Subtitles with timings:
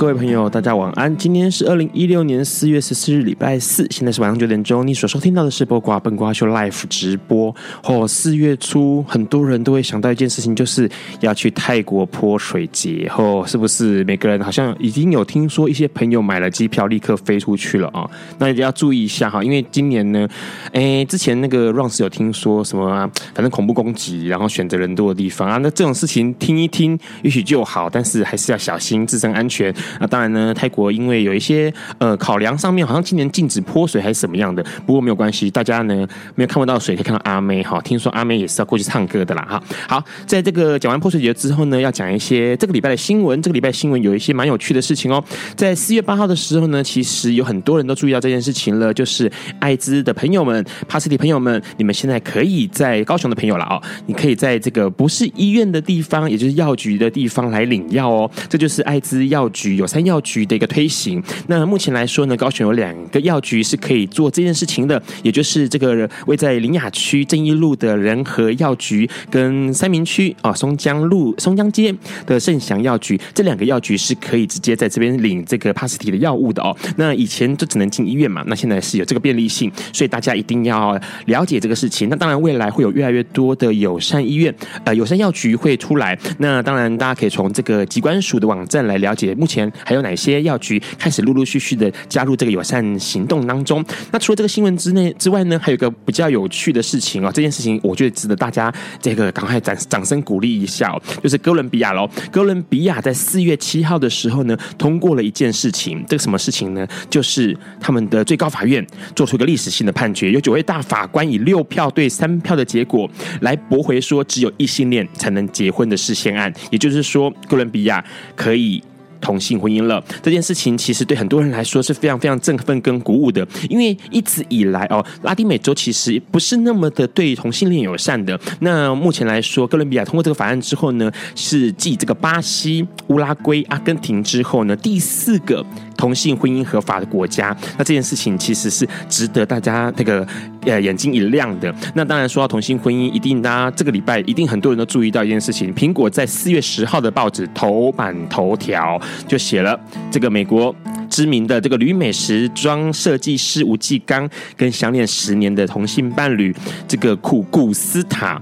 [0.00, 1.14] 各位朋友，大家晚安。
[1.14, 4.84] 今天是二零一六年四月十四日，礼拜四，现在是晚上九点钟。
[4.86, 7.54] 你所收听到的是播瓜笨瓜秀 Live 直播。
[7.84, 13.12] 哦，四月初，很多人都会想到一件事情，就是要去泰国泼水节。
[13.14, 18.08] 哦，是不是每个人好像已经有听说一些朋友买了机票，立刻飞出去了啊？
[18.38, 20.26] 那一定要注意一下哈，因为今年呢，
[20.72, 23.06] 哎，之前那个 Rance 有听说什么啊？
[23.34, 25.58] 反正恐怖攻击，然后选择人多的地方啊。
[25.58, 29.70] 那这种事情听一听，也许就好，但是还是要小心自身安全。
[29.98, 34.62] 那当然呢，泰国因为有一些呃考量上面，好像今年禁止泼水还是什么样的。
[34.86, 37.80] 不过没有关系，大家呢没有看不到水，可以看到阿妹哈。
[37.80, 39.62] 听说阿妹也是要过去唱歌的啦哈。
[39.88, 43.40] 好，在这个讲完泼水节之后呢，要讲一些这个礼拜的新闻。
[43.40, 45.22] 这个礼拜新闻有一些蛮有趣的事情哦。
[45.56, 58.30] 在四月八号的时候呢，其实有很多人都注意到这件事情了，就是艾滋的朋友们、帕斯蒂朋友们，你们现在可以在高雄的朋友了哦，你可以在这个不是医院的地方，也就是药局的地方来领药哦。
[58.48, 60.20] 这就是艾滋药局有三药。
[60.22, 71.92] 局的一个推行，那目前来说呢，高雄有两个药局是可以做这件事情的，也就是这个位在苓雅区正义路的仁和药局，跟三民区啊松江路松江街
[72.26, 76.76] 的盛祥药局，这两个药局是可以直接在这边领这个帕斯提的药物的哦。
[76.96, 82.08] 那以前就只能进医院嘛，那现在是有这个便利性，所以大家一定要了解这个事情。
[82.10, 84.54] 那当然，未来会有越来越多的友善医院
[84.84, 86.16] 呃友善药局会出来。
[86.38, 90.10] 那当然，大家可以从这个疾管署的网站来了解，目前还有哪。
[90.20, 93.82] 些药局开始陆陆续续的加入这个友善行动当中？
[94.12, 97.32] 那除了这个新闻之内之外呢，还有一个比较有趣的事情哦。
[97.32, 98.70] 这件事情我觉得值得大家
[99.00, 101.00] 这个赶快掌掌声鼓励一下哦。
[101.22, 106.04] 就是哥伦比亚喽，哥伦比亚在四月七号的时候呢，通过了一件事情。
[106.06, 106.86] 这个什么事情呢？
[107.08, 113.10] 就是他们的最高法院做出一个历史性的判决，有九位大法官以六票对三票的结果
[113.40, 116.52] 来驳回说只有异性恋才能结婚的释宪案。
[116.70, 118.04] 也就是说，哥伦比亚
[118.36, 118.82] 可以。
[119.20, 128.38] 同性婚姻了这件事情，其实对很多人来说是非常非常振奋跟鼓舞的，因为一直以来哦，拉丁美洲其实不是那么的对同性恋友善的。
[128.60, 135.64] 那目前来说，哥伦比亚通过这个法案之后呢，是继这个巴西、乌拉圭、阿根廷之后呢，第四个
[135.96, 137.56] 同性婚姻合法的国家。
[137.76, 140.26] 那这件事情其实是值得大家那个
[140.62, 141.74] 呃眼睛一亮的。
[141.94, 149.00] 那当然说到同性婚姻，一定大家这个礼拜一定很多人都注意到一件事情：苹果在四月十号的报纸头版头条。
[149.26, 149.78] 就写了
[150.10, 150.74] 这个美国
[151.08, 156.54] 知名的这个旅美时装设计师吴继刚跟相恋十年的同性伴侣
[156.86, 158.40] 这个库古斯塔。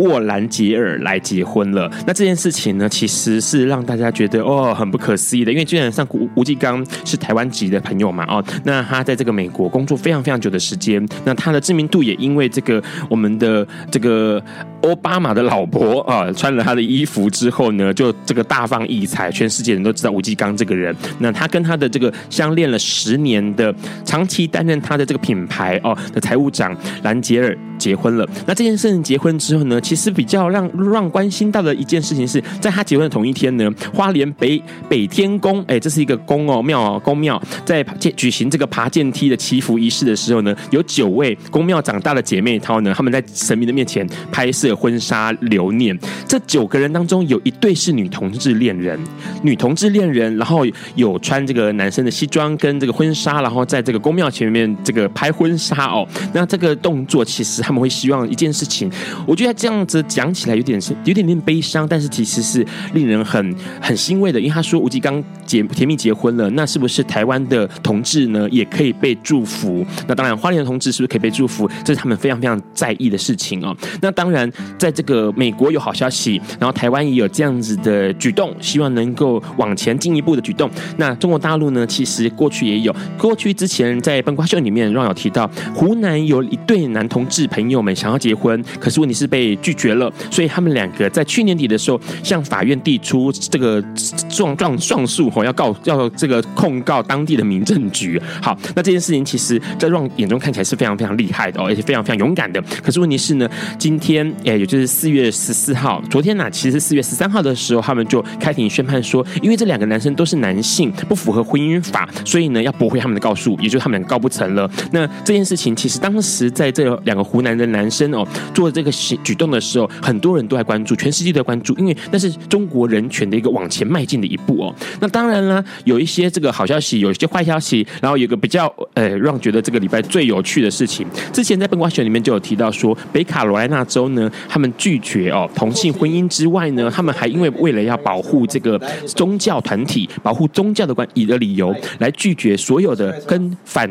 [0.00, 1.90] 沃兰杰尔来结婚了。
[2.06, 14.42] 那这件事情呢，其实是让大家觉得哦很不可思议的，因为基本上吴吴季刚是台湾籍的朋友嘛哦，那他在这个美国工作非常非常久的时间，那他的知名度也因为这个我们的这个。
[14.82, 20.96] 欧巴马的老婆啊，穿了他的衣服之后呢，就这个大放异彩，全世界人都知道吴季刚这个人。
[21.18, 23.74] 那他跟他的这个相恋了十年的、
[24.06, 28.24] 长期担任他的这个品牌哦的财务长兰杰尔结婚了。
[28.46, 37.82] 那这件事情结婚之后呢，其实比较让让关心到的一件事情是在他结婚的同一天呢，花莲北北天宫，哎，这是一个宫哦庙哦宫庙，在
[38.16, 44.76] 举行这个爬阶梯的祈福仪式的时候呢，有九位宫庙长大的姐妹淘呢，他们在神明的面前拍摄。
[44.80, 48.98] 婚纱留念，这九个人当中有一对是女同志恋人，
[49.42, 50.64] 女同志恋人，然后
[50.94, 56.06] 有穿这个男生的西装跟这个婚纱，然后在这个宫庙前面这个拍婚纱哦。
[56.32, 58.90] 那这个动作其实他们会希望一件事情。
[59.24, 69.86] 我觉得这样子讲起来有点是有点点悲伤，但是其实是令人很很欣慰的，因为他说吴吉刚结甜蜜结婚了，那是不是台湾的同志呢也可以被祝福？
[70.08, 71.70] 那当然，花莲的同志是不是可以被祝福？
[71.84, 73.76] 这是他们非常非常在意的事情哦。
[74.02, 80.68] 那当然，在这个美国有好消息，然后台湾也有这样子的举动，希望能够往前进一步的举动。
[80.96, 81.86] 那中国大陆呢？
[81.86, 93.82] 其实过去也有，过去之前在笨瓜秀里面，让有提到湖南有一对男同志朋朋友们想要结婚，可是问题是被拒绝了，所以他们两个在去年底的时候向法院递出这个
[94.30, 98.20] 状状状诉，吼，要告要这个控告当地的民政局。
[98.40, 102.62] 好，那这件事情其实在让眼中看起来是非常非常厉害的哦，而且非常非常勇敢的。
[102.82, 103.46] 可是问题是呢，
[103.78, 114.70] 今天哎，也就是四月十四号，昨天呢，其实四月十三号的时候，他们就开庭宣判说，因为这两个男生都是男性，不符合婚姻法，所以呢要驳回他们的告诉，也就是他们告不成了。
[114.92, 124.74] 那这件事情其实当时在这两个湖南的男生哦做这个举动的时候，很多人都在关注，全世界都在关注，因为那是中国人权的一个往前迈进的一步哦。
[125.00, 143.90] 那当然啦，有一些这个好消息，有一些坏消息，然后有个比较呃让觉得这个礼拜最有趣的事情，之前在笨瓜秀里面就有提到说，北卡罗来纳州呢，他们拒绝哦同性婚姻之外呢，他们还因为为了要保护这个宗教团体，保护宗教的关以的理由来拒绝所有的跟反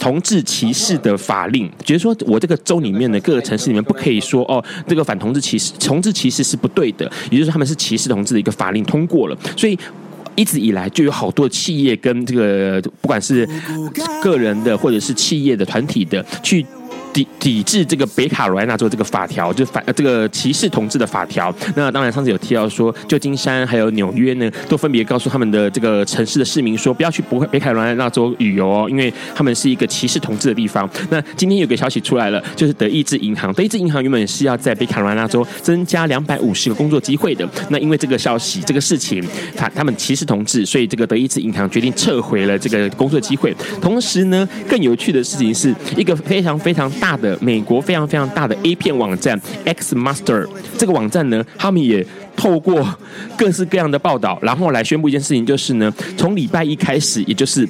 [0.00, 9.78] 同志歧视的法令，觉得说我这个州里面的各个城市里面不可以说哦，这个反同志歧视，同志歧视是不对的，也就是他们是歧视同志的一个法令通过了，所以
[10.34, 13.48] 一直以来就有好多企业跟这个不管是
[14.22, 16.64] 个人的或者是企业的团体的去。
[17.16, 21.54] 抵抵制这个北卡罗来纳州这个法条，就反这个歧视同志的法条。
[21.74, 30.88] 那当然，上次有提到说，旧金山还有纽约呢，都分别告诉他们的这个城市的市民说，不要去北北卡罗来纳州旅游哦，因为他们是一个歧视同志的地方。
[31.08, 37.48] 那今天有个消息出来了，就是德意志银行，德意志银行原本是要在北卡罗来纳州增加两百五十个工作机会的。
[37.70, 39.24] 那因为这个消息，这个事情，
[39.56, 43.54] 他他们歧视同志，所以这个德意志银行决定撤回了这个工作机会。
[43.80, 47.05] 同时呢，更有趣的事情是一个非常非常大。
[47.06, 50.44] 大的美国非常非常大的 A 片网站 X Master
[50.76, 52.04] 这个网站呢，他们也
[52.34, 52.84] 透过
[53.38, 57.68] 各式各样的报道，然后来宣布一件事情，就是呢，从礼拜一开始，也就是。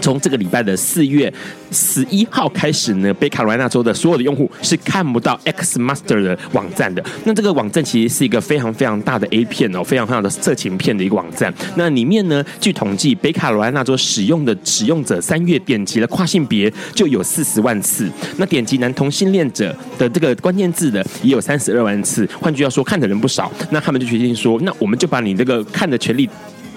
[0.00, 1.32] 从这个礼拜的四月
[1.70, 7.04] 十一号开始呢，北卡罗来纳州的所有的用户是看不到 X Master 的网站的。
[7.24, 11.52] 那这个网站其实是一个非常非常大的 A 片哦，非常非常的色情片的一个网站。
[11.76, 22.28] 那里面呢，据统计，北卡罗来纳州使用的使用者三月点击了跨性别就有四十万次，那点击男同性恋者的这个关键字的也有三十二万次。
[22.40, 23.50] 换句话说，看的人不少。
[23.70, 26.28] 那他们就决定说，那我们就把你这个看的权利。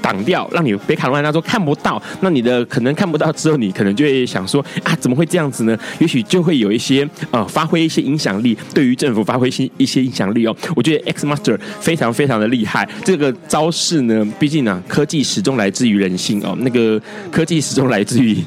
[0.04, 5.78] 挡掉，让你北卡罗来纳州看不到，那你的可能看不到之后，你可能就会想说啊，怎么会这样子呢？
[6.00, 10.54] 也许就会有一些呃，发挥一些影响力，对于政府发挥一些一些影响力哦。
[10.76, 17.02] 我觉得 X Master 非常非常的厉害，这个招式呢，毕竟呢、科技始终来自于人性哦，那个
[17.32, 18.38] 科技始终来自于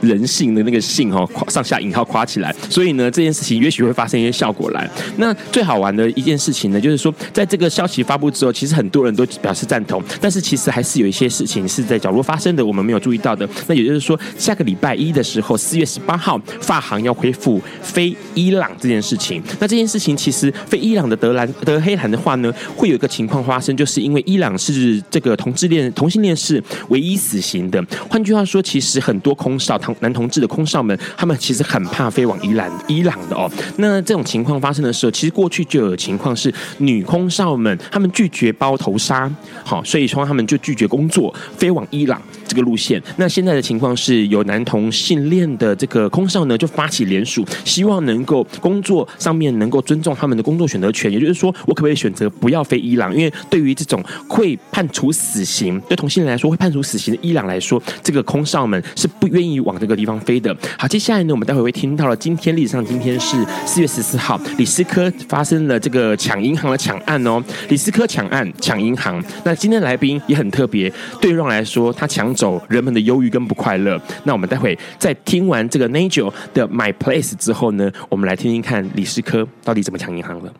[0.00, 4.88] 人性的那个性哦，上下引号夸起来，所以呢，这件事情也许会发生一些效果来。
[5.18, 10.93] 那最好玩的一件事情呢，就是说，在这个消息发布之后，其实很多人都表示赞同，但是其实还是。
[10.94, 13.48] 是有一些事情是在角落发生的，我们没有注意到的。
[13.66, 19.42] 那也就是说，下个礼拜一的时候，四月十八号，法航要恢复飞伊朗这件事情。
[19.58, 27.84] 那这件事情其实飞伊朗的德兰德黑兰的话呢，会有一个情况发生，就是因为伊朗是这个同志恋同性恋是唯一死刑的。
[28.08, 33.50] 换句话说，其实很多空少同男同志的空少们，他们其实很怕飞往伊朗伊朗的哦。
[33.78, 39.28] 那这种情况发生的时候，其实过去就有情况是女空少们他们拒绝包头纱，
[39.64, 40.83] 好，所以说他们就拒绝。
[40.88, 53.14] 工作飞往伊朗这个路线，那现在的情况是有男同性恋的这个空少呢，就发起联署，希望能够工作上面能够尊重他们的工作选择权，也就是说，我可不可以选择不要飞伊朗？
[53.14, 60.54] 因为对于这种会判处死刑，对同性恋来说会判处死刑的伊朗来说，这个空少们是不愿意往这个地方飞的。
[60.78, 63.36] 好，接下来呢，我们待会会听到了，今天历史上今天是
[63.66, 70.73] 四月十四号，李斯科发生了这个抢银行的抢案哦，李斯科抢案抢银行，那今天来宾也很特别。
[70.74, 74.00] 别对 Ron 来说，他抢走人们的忧郁跟不快乐。
[74.24, 80.52] 那我们待会在听完这个 Nigel 的 My Place 之后呢，我们来听听看李斯科到底怎么抢银行了。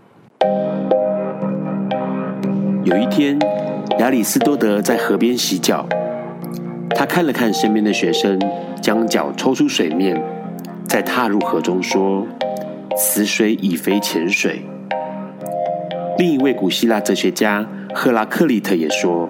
[2.84, 3.36] 有一天，
[3.98, 5.84] 亚里斯多德在河边洗脚，
[6.90, 8.38] 他看了看身边的学生，
[8.80, 10.22] 将脚抽出水面，
[10.86, 12.26] 再踏入河中，说
[12.96, 14.62] ：“此水已非前水。”
[16.18, 19.28] 另一位古希腊哲学家赫拉克利特也说。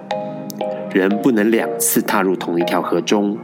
[0.95, 3.37] 人不能两次踏入同一条河中，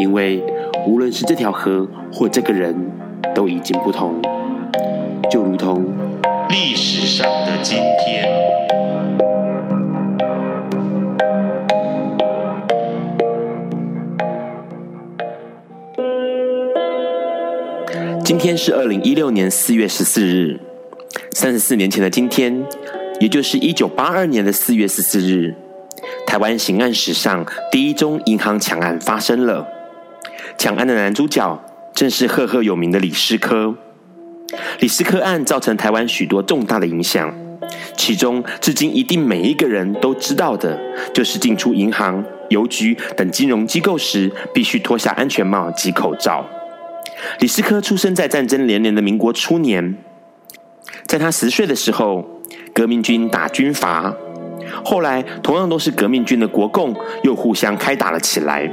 [0.00, 0.42] 因为
[0.88, 2.74] 无论是这条河或这个人，
[3.32, 4.20] 都已经不同。
[5.30, 5.86] 就如同
[6.50, 8.28] 历史上的今天。
[18.24, 20.58] 今天是二零一六年四月十四日，
[21.30, 22.66] 三十四年前的今天，
[23.20, 25.54] 也就是一九八二年的四月十四日，
[26.28, 29.66] 台湾刑案史上第一宗银行抢案发生了。
[30.58, 31.58] 抢案的男主角
[31.94, 33.74] 正是赫赫有名的李师科。
[34.78, 37.34] 李师科案造成台湾许多重大的影响，
[37.96, 40.78] 其中至今一定每一个人都知道的，
[41.14, 46.44] 就是进出银行、邮局等金融机构时，必须脱下安全帽及口罩。
[47.40, 49.96] 李师科出生在战争连连的民国初年，
[51.06, 52.42] 在他十岁的时候，
[52.74, 54.14] 革命军打军阀，
[54.84, 58.70] 后来同样都是革命军的国共又互相开打了起来。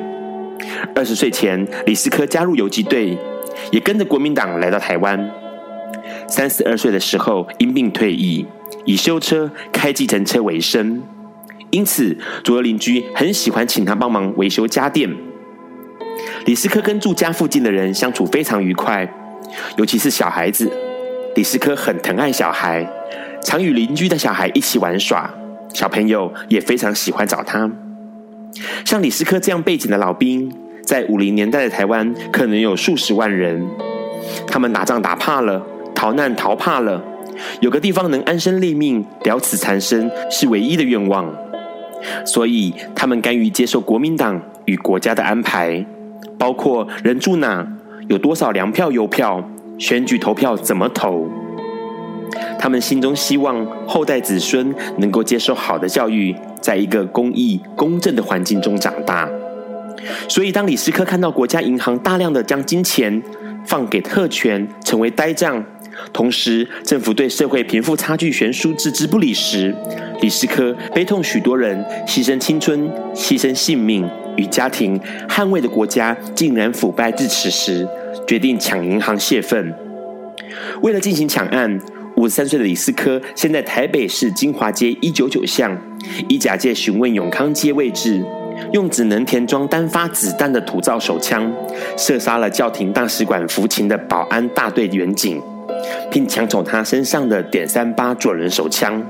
[0.96, 3.18] 二十岁前，李师科加入游击队，
[3.72, 5.30] 也跟着国民党来到台湾。
[6.28, 8.46] 三十二岁的时候，因病退役，
[8.86, 11.02] 以修车、开计程车为生，
[11.72, 15.14] 因此左右邻居很喜欢请他帮忙维修家电。
[16.46, 19.08] 李师科跟住家附近的人相处非常愉快，
[19.78, 20.72] 尤其是小孩子。
[21.36, 22.88] 李师科很疼爱小孩，
[23.44, 25.30] 常与邻居的小孩一起玩耍，
[25.76, 27.70] 小朋友也非常喜欢找他。
[28.86, 30.50] 像李斯科这样背景的老兵，
[30.82, 33.62] 在五零年代的台湾可能有数十万人。
[34.48, 35.62] 他们打仗打怕了，
[35.94, 37.04] 逃难逃怕了，
[37.60, 41.30] 有个地方能安身立命、了此残生，是唯一的愿望。
[42.26, 45.86] 所以他们甘于接受国民党与国家的安排。
[46.40, 47.68] 包括人住哪，
[48.08, 49.44] 有多少粮票、邮票，
[49.78, 51.30] 选举投票怎么投。
[52.58, 59.30] 他们心中希望后代子孙能够接受好的教育，在一个公义、公正的环境中长大。
[60.28, 63.22] 所以，当李斯科看到国家银行大量的将金钱
[63.66, 65.64] 放给特权，成为呆账，
[66.12, 69.74] 同时政府对社会贫富差距悬殊置之不理时，
[70.22, 74.08] 李斯科悲痛许多人牺牲青春、牺牲性命。
[74.38, 75.00] 与家庭
[75.30, 77.88] 捍卫的国家竟然腐败至此时，
[78.28, 79.74] 决定抢银行泄愤。
[80.82, 81.80] 为了进行抢案，
[82.16, 85.78] 五十三岁的李思科先在台北市金华街一九九巷，
[86.30, 88.24] 以假借询问永康街位置，
[88.72, 91.52] 用只能填装单发子弹的土造手枪，
[91.98, 95.42] 射杀了教廷大使馆服勤的保安大队员警，
[96.10, 99.04] 并抢走他身上的点三八左轮手枪。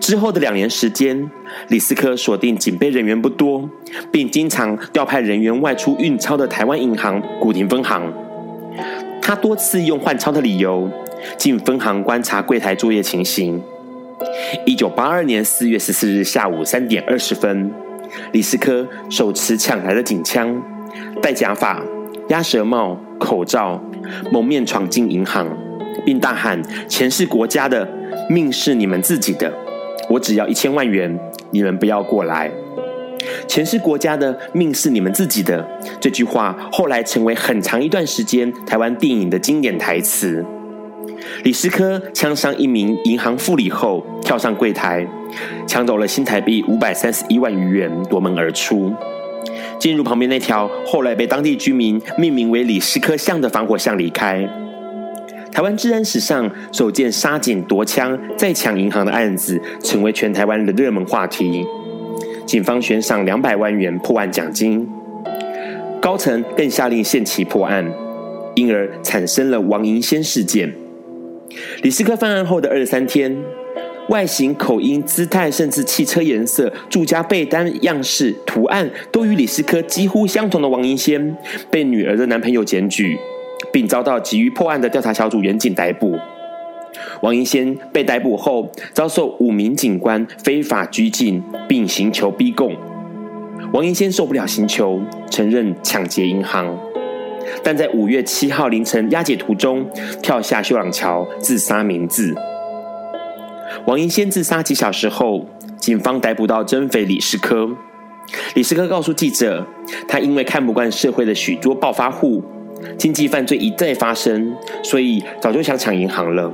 [0.00, 1.30] 之后的两年时间，
[1.68, 3.70] 李师科锁定警备人员不多，
[4.10, 8.12] 并经常调派人员外出运钞的台湾银行古亭分行。
[9.22, 10.90] 他多次用换钞的理由
[11.36, 13.62] 进分行观察柜台作业情形。
[14.66, 17.70] 一九八二年四月十四日下午三点二十分，
[18.32, 20.62] 李师科手持抢来的警枪，
[21.22, 21.82] 戴假发、
[22.28, 23.82] 鸭舌帽、口罩，
[24.30, 25.48] 蒙面闯进银行，
[26.04, 27.88] 并大喊：“钱是国家的。”
[28.28, 29.52] 命是你们自己的，
[30.08, 31.18] 我只要一千万元，
[31.50, 32.50] 你们不要过来。
[33.46, 35.66] 钱是国家的，命是你们自己的。
[36.00, 40.44] 这句话后来成为很长一段时间台湾电影的经典台词。
[41.42, 45.06] 李师科枪伤一名银行副理后，跳上柜台，
[45.66, 48.92] 抢走了新台币五百三十一万余元，夺门而出，
[49.78, 54.48] 进入旁边那条后来被当地居民命名为李师科巷的防火巷离开。
[55.52, 61.66] 台湾治安史上首件杀警夺枪再抢银行的案子，成为全台湾的热门话题。
[62.46, 64.88] 警方悬赏两百万元破案奖金，
[66.00, 67.84] 高层更下令限期破案，
[68.54, 70.72] 因而产生了王银仙事件。
[71.82, 73.36] 李斯科犯案后的二十三天，
[74.08, 81.36] 外形、口音、姿态，甚至汽车颜色、住家被单样式、图案，都与李斯科几乎相同的王银仙，
[81.70, 83.18] 被女儿的男朋友检举。
[83.72, 86.18] 并遭到急于破案的调查小组员警逮捕。
[87.20, 92.74] 王银仙被逮捕后，遭受五名警官非法拘禁，并刑求逼供。
[93.72, 96.76] 王银仙受不了刑求，承认抢劫银行，
[97.62, 99.88] 但在五月七号凌晨押解途中，
[100.22, 102.34] 跳下秀朗桥自杀明志。
[103.86, 105.46] 王银仙自杀几小时后，
[105.78, 107.68] 警方逮捕到真匪李世科。
[108.54, 109.66] 李世科告诉记者，
[110.06, 112.42] 他因为看不惯社会的许多暴发户。
[112.96, 116.50] 经济犯罪一再发生，所以早就想抢银行了。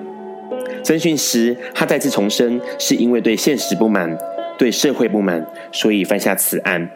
[0.82, 4.16] 侦讯时，他再次重申，是因为对现实不满，
[4.58, 6.90] 对社会不满，所以犯下此案。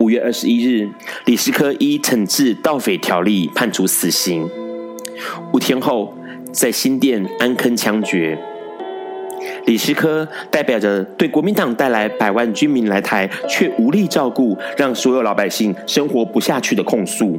[0.00, 0.88] 五月二十一日，
[1.26, 4.48] 李师科依惩治盗匪条例判处死刑。
[5.52, 6.14] 五天后，
[6.50, 8.38] 在新店安坑枪决。
[9.66, 17.38] 李师科代表着对国民党带来百万军民来台，却无力照顾，让所有老百姓生活不下去的控诉。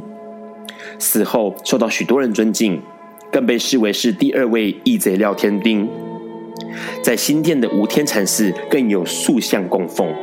[1.00, 2.80] 死后受到许多人尊敬，
[3.32, 5.88] 更被视为是第二位义贼廖天丁。
[7.02, 10.14] 在新店的无天禅寺更有塑像供奉。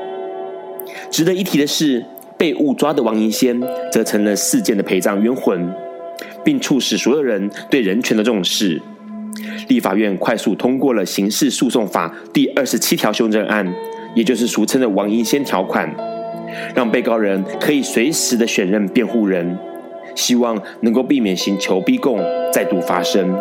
[1.12, 2.06] 值得一提的是，
[2.40, 5.70] 被误抓的王银仙则成了事件的陪葬冤魂，
[6.42, 8.82] 并促使所有人对人权的重视。
[9.68, 13.72] 立法院快速通过了刑事诉讼法第二十七条修正案，
[14.16, 15.94] 也就是俗称的王银仙条款，
[16.74, 19.58] 让被告人可以随时的选任辩护人，
[20.16, 22.22] 希望能够避免刑求逼供
[22.54, 23.38] 再度发生。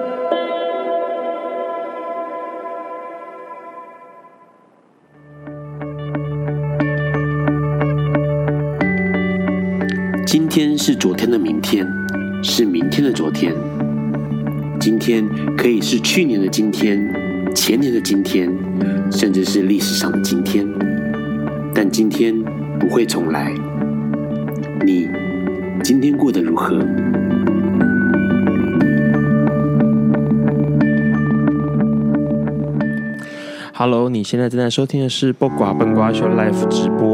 [10.48, 11.86] 天是昨天的明天，
[12.42, 13.54] 是明天的昨天。
[14.80, 16.98] 今天可以是去年的今天，
[17.54, 18.50] 前年的今天，
[19.12, 20.66] 甚至是历史上的今天。
[21.74, 22.34] 但今天
[22.80, 23.52] 不会重来。
[24.84, 25.08] 你
[25.84, 26.78] 今天过得如何
[33.74, 37.07] ？Hello，你现在正在收听的是《不瓜笨瓜秀》Live 直播。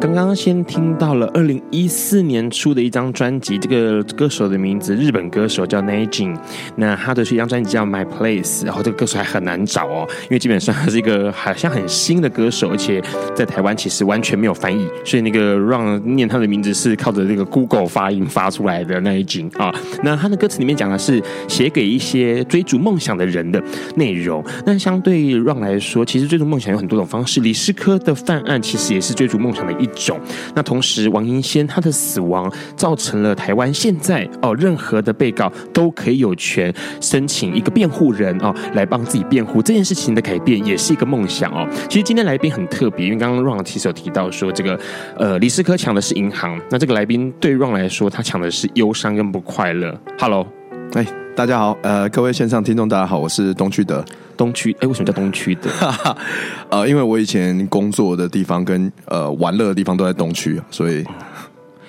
[0.00, 6.38] 刚刚先听到了二零一四年出的一张专辑，这个歌手的名字日本歌手叫 n a j i n。
[6.76, 13.02] 那他的是一张专辑叫《My Place》，然后这个歌手还很难找哦，因为基本上他是一个好像很新的歌手，而且
[13.34, 19.74] 在台湾其实完全没有翻译，所以那个让念他的名字是靠着那个 Google 发音发出来的 Neijin 啊。
[20.04, 23.62] 那他的歌词里面讲的是写给一些追逐梦想的人的
[23.96, 24.44] 内容。
[24.64, 30.18] 那相对让来说，其实追逐梦想有很多种方式，李师科的犯案其实也是追逐梦想的一种。
[30.54, 39.62] 那同时，王银仙他的死亡造成了台湾现在哦，任何的被告都可以有权申请一个辩护人哦，来帮自己辩护。
[39.62, 41.66] 这件事情的改变也是一个梦想哦。
[41.88, 44.78] 其实今天来宾很特别，因为刚刚 Ron 其实有提到说，这个
[45.16, 49.98] 呃李师科抢的是银行，那这个来宾对 Ron 来说，他抢的是忧伤跟不快乐。
[50.18, 50.46] Hello，
[50.94, 54.04] 哎，大家好，呃，各位线上听众大家好，我是东区德。
[54.38, 55.68] 东区，哎，为什么叫东区的？
[56.70, 61.04] 呃，因为我以前工作的地方跟呃玩乐的地方都在东区，所以，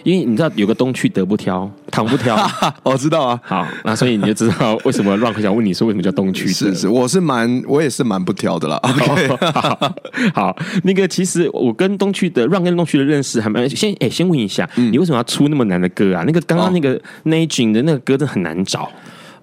[0.03, 2.35] 因为你知道有个东区德不挑，糖不挑，
[2.83, 3.39] 我知道啊。
[3.43, 6.51] 好，那所以你就知道为什么 Ron 想问你说为什么叫东区德？
[6.51, 8.77] 是是，我是蛮，我也是蛮不挑的啦。
[8.81, 9.93] OK，好，
[10.33, 16.23] 好，那个其实我跟东区的 Ron 跟东区的认识还蛮先，哎，先问一下，嗯、你为什么要出那么难的歌啊？
[16.25, 18.89] 那个刚刚那个 n a g i n 的那个歌真的很难找。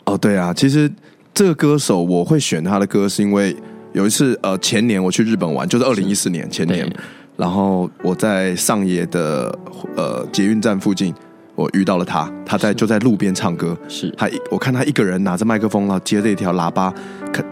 [0.04, 0.90] 哦，对啊，其实。
[1.36, 3.54] 这个歌手我会选他的歌，是因为
[3.92, 6.90] 有一次呃前年我去日本玩，就是二零一四年前年，
[7.36, 9.54] 然后我在上野的
[9.94, 11.14] 呃捷运站附近，
[11.54, 14.10] 我遇到了他，他在就在路边唱歌，是。
[14.16, 16.90] 他我看他一个人拿着麦克风，然后接着一条喇叭，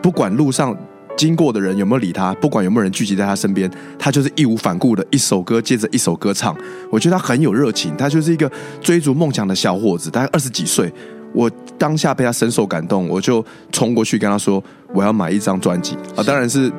[0.01, 0.75] 不管路上
[1.15, 6.57] 经过的人有没有理他，不管有没有人聚集在他身边，他就是义无反顾的一首歌接着一首歌唱，
[6.91, 10.91] 我觉得他很有热情，他就是一个追逐梦想的小伙子，大概二十几岁。
[11.35, 14.63] 我当下被他深受感动，我就冲过去跟他说
[14.95, 16.73] ：“我要买一张专辑啊！”当然是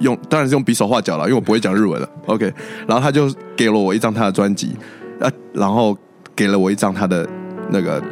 [0.00, 2.08] 用，当然是用比手画脚了，因为我不会讲日文了。
[2.26, 2.52] OK，
[2.86, 4.74] 然后他就给了我一张他的专辑，
[5.20, 5.96] 啊，然后
[6.34, 7.28] 给了我一张他的
[7.70, 8.02] 那个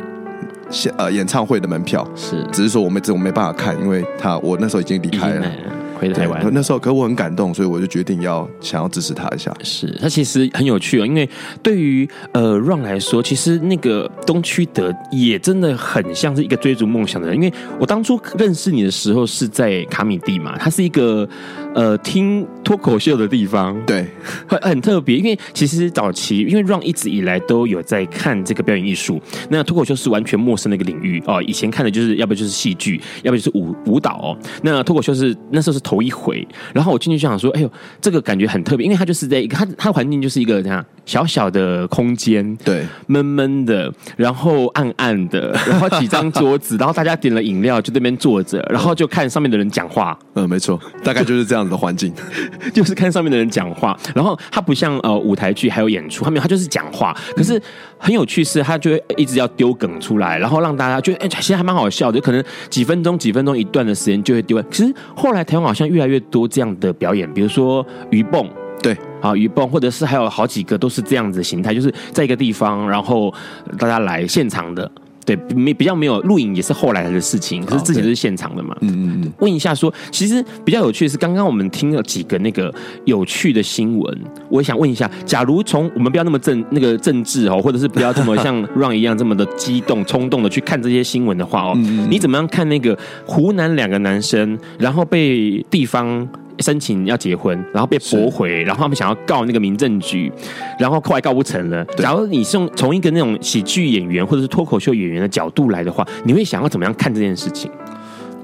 [0.98, 2.06] 呃演唱会的门票。
[2.14, 5.50] 是，只是说我没我没办法看，因为他我那时候已经离开了。
[5.98, 9.52] 回台湾，那时候可我很感动，所以我就决定要想要支持他一下。
[9.62, 11.28] 是他其实很有趣哦，因为
[11.62, 17.37] 对于呃 Ron 来说，其实那个东区德也真的很像是一个追逐梦想的人。
[17.37, 21.26] 因为我当初认识你的时候是在卡米蒂嘛，他是一个
[21.74, 24.06] 呃听脱口秀的地方，对，
[24.46, 25.16] 很很特别。
[25.16, 31.42] 因为其实早期，因为 Ron 一直以来都有在看这个表演艺术，那脱口秀是完全陌生的一个领域哦。
[31.42, 34.37] 以前看的就是要不就是戏剧，要不就是舞舞蹈哦。
[34.62, 35.80] 那脱口秀是那时候是。
[35.87, 37.70] 头一回，然后我进去就想说：“哎呦，
[38.01, 50.18] 这个感觉很特别，因为它就是在一个它它的环境就是一个这样小小的空间，对，闷闷的，然后暗暗的， 然后几张桌子，然后大家点了饮料就在那边坐着，然后就看上面的人讲话。
[50.35, 52.12] 嗯，没错，大概就是这样子的环境，
[52.75, 53.96] 就是看上面的人讲话。
[54.14, 57.16] 然后它不像呃舞台剧还有演出，后面它就是讲话。
[57.37, 57.62] 可是
[57.98, 64.62] 很有趣是，他就会一直要丢梗出来，然后让大家觉得哎，其实还蛮好笑的，就可能几分钟几分钟一段的时间就会丢。
[64.70, 68.48] 其实后来台湾好像越来越多这样的表演，比如说鱼蹦，
[68.82, 73.32] 对啊鱼蹦，或者是还有好几个都是这样子的形态，就是在一个地方，然后
[73.78, 74.90] 大家来现场的。
[75.26, 78.74] 对，没比较没有录影也是后来的事情，可是自己都是现场的嘛。
[78.80, 79.32] 嗯嗯嗯。
[79.40, 82.72] 问一下说，说其实比较有趣的是，刚刚我们听了几个那个
[83.04, 96.26] 有趣的新闻，我想问一下，假如从我们不要那么政那个政治哦，或者是不要这么像 Ron 一样这么的激动冲动的去看这些新闻的话哦，嗯嗯嗯，你怎么样看那个湖南两个男生，然后被地方
[96.60, 100.32] 申请要结婚，然后被驳回，然后他们想要告那个民政局，
[100.78, 101.84] 然后后来告不成了。
[101.96, 107.70] 假如你是用从一个那种喜剧演员或者是脱口秀演员的角度来的话，你会想要怎么样看这件事情？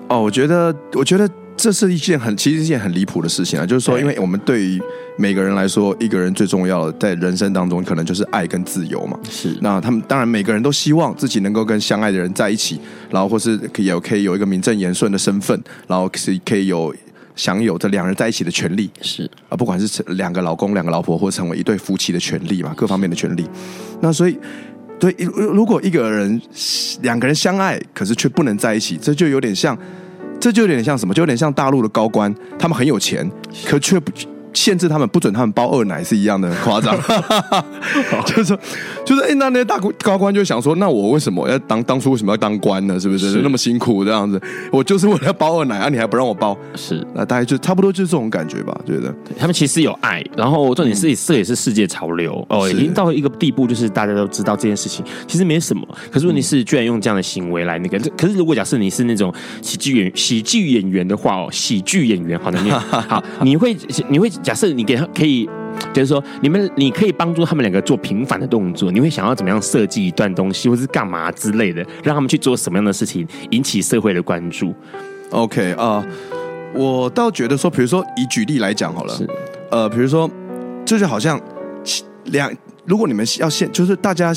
[0.09, 1.29] 哦，我觉得，我觉得。
[1.55, 3.64] 这是一件很，其实是一件很离谱的事情啊！
[3.64, 4.83] 就是说，因为我们对于
[5.16, 9.16] 每个人来说，一个人最重要的在人生当中，可能就是爱跟自由嘛。
[9.31, 9.57] 是。
[9.61, 16.92] 那他们当然每个人都希望自己能够跟相爱的人在一起，然后或是也有可以有一个名正言顺的身份，然后是可以有
[17.37, 18.90] 享有这两人在一起的权利。
[19.01, 23.47] 是啊，不管是两个老公、两个老婆，或成为一对夫妻的权利嘛，各方面的权利。
[24.01, 24.38] 那所以，
[24.99, 26.40] 对，如果一个人
[27.03, 29.77] 两个人相爱，可是却不能在一起，这就有点像。
[30.40, 31.14] 这就有点像什么？
[31.14, 33.31] 就有点像大陆的高官，他们很有钱，
[33.64, 34.11] 可却不。
[34.55, 36.97] 限制他们不准他们包二奶是一样的夸张，
[38.27, 38.59] 就是说，
[39.05, 42.99] 就是哎，那那些大高官就想说，那我为什么要当当初为什么要当官呢？
[43.01, 43.41] 是不是，是。
[43.43, 44.41] 那么辛苦这样子？
[44.71, 46.57] 我就是为了要包二奶啊，你还不让我包？
[46.75, 49.15] 是，那大概就差不多就是这种感觉吧，觉得。
[49.38, 52.45] 他们其实有爱，然后重点是这也是世界潮流。
[52.49, 55.05] 哦，已经到一个地步，就是大家都知道这件事情。
[55.27, 63.75] 其实没什么，可是问题是居然用这样的行为来那个，可是如果假设你是那种喜剧演喜剧演员的话哦，喜剧演员好难念， 好，你会
[64.09, 64.31] 你会。
[64.43, 65.49] 假设你给他可以，
[65.93, 74.75] 就是说你们你可以帮助他们两个做平凡的动作，你会想要怎么样设计一段东西，或是干嘛之类的，让他们去做什么样的事情，引起社会的关注
[75.31, 79.15] ？OK 啊、uh，我倒觉得说，比如说以举例来讲好了，
[79.71, 80.29] 呃，比如说
[80.85, 81.41] 就是好像
[82.25, 82.53] 两，
[82.85, 84.35] 如果你们要限，就是大家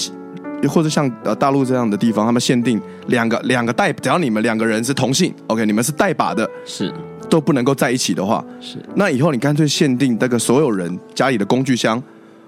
[0.69, 6.93] 或者像呃大陆这样的地方，他们限定两个两个代，只要你们两个人是同性，OK，你们是带把的，是。
[7.29, 12.01] 都不能够在一起的话，是那以后你干脆限定那个所有人家里的工具箱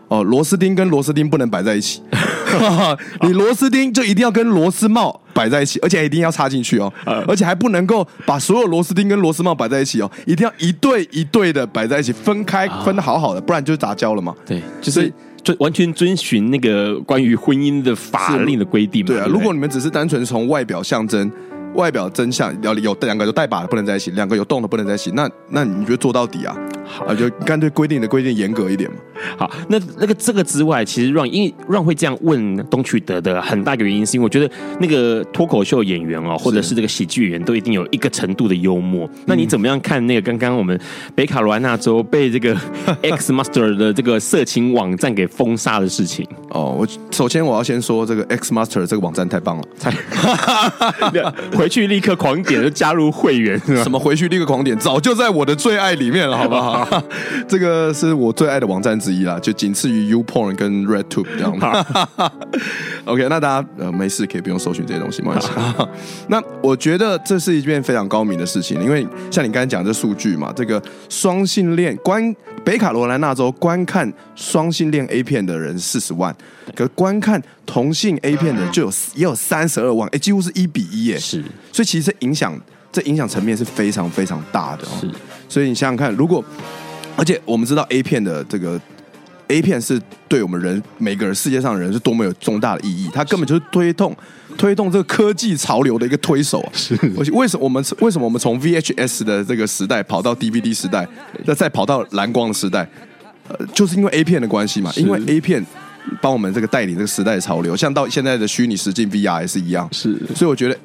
[0.07, 2.01] 哦，螺丝钉跟螺丝钉不能摆在一起，
[3.23, 6.91] 你螺丝钉就一定要跟螺丝帽摆在一起，而且一定要插进去哦，
[7.27, 14.33] 而且还不能够把所有螺丝钉跟螺丝帽摆在一起哦，一定要一对一对的摆在一起，分开分的好好的，不然就是杂交了嘛。
[14.45, 15.11] 对，就是
[15.43, 19.07] 遵完全遵循那个关于婚姻的法令的规定嘛。
[19.07, 21.29] 对啊，如果你们只是单纯从外表象征。
[21.75, 25.11] 外表真相要有两个有带把的不能在一起，两个有洞的不能在一起。
[25.11, 26.55] 那那你觉得做到底啊？
[26.85, 28.97] 好，啊、就干脆规定的规定严格一点嘛。
[29.37, 34.49] 好，那那个这个之外，其实让因为让会这样问东区德的很大一个原因，是因为我觉得
[34.79, 39.09] 那个脱口秀演员哦，或者是这个喜剧演员，都一定有一个程度的幽默。
[39.25, 40.79] 那你怎么样看那个刚刚我们
[41.13, 42.55] 北卡罗来纳州被这个
[43.03, 46.25] X Master 的这个色情网站给封杀的事情？
[46.51, 49.91] 哦，我首先我要先说这个 X Master 这个网站太棒了，太
[51.57, 53.83] 回去立刻狂点就加入会员是吧？
[53.83, 54.77] 什么回去立刻狂点？
[54.77, 57.03] 早就在我的最爱里面了，好不好？
[57.47, 61.65] 这个是我最爱的网站之一啦，就仅次于 YouPorn 跟 RedTube 这样子。
[63.05, 65.49] OK，那大家呃没事可以不用搜寻这些东西，没关系。
[66.29, 76.35] 那我觉得这是一件非常高明的事情，因为像你刚才讲这数据嘛，这个双性恋观北卡罗来纳州观看双性恋 A 片的人四十万，
[76.75, 81.19] 可观看同性 A 片的就有也有三十二万，哎，几乎是一比一耶。
[81.19, 82.59] 是，所以其实影响
[82.91, 84.83] 这影响层面是非常非常大的。
[84.83, 85.09] 哦是，
[85.47, 86.43] 所以你想想看，如果
[87.15, 88.79] 而且我们知道 A 片的这个
[89.47, 94.15] A 片是对我们人每个人世界上的人是多么有重大的意义，它根本就是推动
[94.57, 96.69] 推动这个科技潮流的一个推手啊！
[96.73, 96.95] 是，
[97.31, 101.07] 为什么我们为什么我们从 VHS 的这个时代跑到 DVD 时代，
[101.45, 102.87] 那再跑到蓝光的时代，
[103.47, 104.91] 呃，就是因为 A 片的关系嘛？
[104.97, 105.65] 因为 A 片
[106.21, 109.87] 帮我们这个带领这个时代的潮流，像到现在的虚拟实境 VR 也是一样。
[109.91, 110.77] 是，所以我觉得。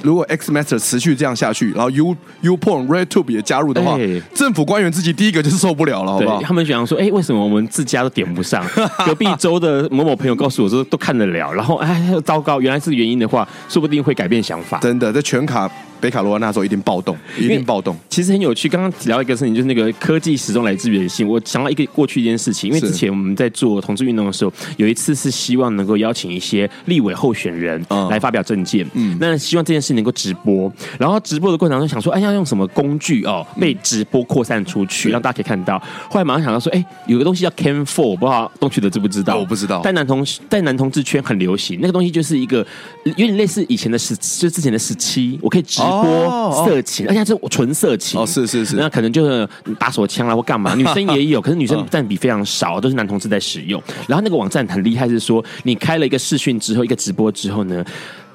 [0.00, 6.40] 如果 X Master 持续这样下去，然后 U U Porn RedTube 也加入的话，欸，政府官员自己第一个就是受不了了，好不好？
[6.40, 8.64] 他们想说，哎，为什么我们自家都点不上？
[9.04, 14.78] 隔壁州的某某朋友告诉我说，都看得了，然后哎，糟糕，原来是原因的话，说不定会改变想法。
[14.78, 15.70] 真的，这全卡。
[16.00, 17.96] 北卡罗来纳州一定暴动，一定暴动。
[18.08, 21.26] 其实很有趣，刚刚聊一个事情，就是那个科技始终来自人性。
[21.26, 30.72] 我想到一个过去一件事情，因为之前我们在做同志运动的时候，有一次是希望能够邀请一些立委候选人来发表政见，嗯，那希望这件事能够直播。
[30.98, 35.78] 然后直播的过程中想说，哎，要用什么工具哦，被直播扩散出去，让大家可以看到。
[36.10, 39.36] 后来马上想到说，哎，有个东西叫 Cam Four，不知道东区的知不知道？
[39.36, 42.66] 我不知道，在男同在男同志圈很流行，那个东西就是一个
[43.04, 46.26] 有点类似以前的十，就之前的十七，我可以直播。
[46.26, 49.46] 哦色情，而且是纯色情哦，是是是，那可能就是
[49.78, 53.82] 打手枪啦或干嘛， 女生也有，可是女生占比非常少，都是男同志在使用。
[54.06, 57.84] 然后那个网站很厉害，是说你开了一个视讯之后，一个直播之后呢，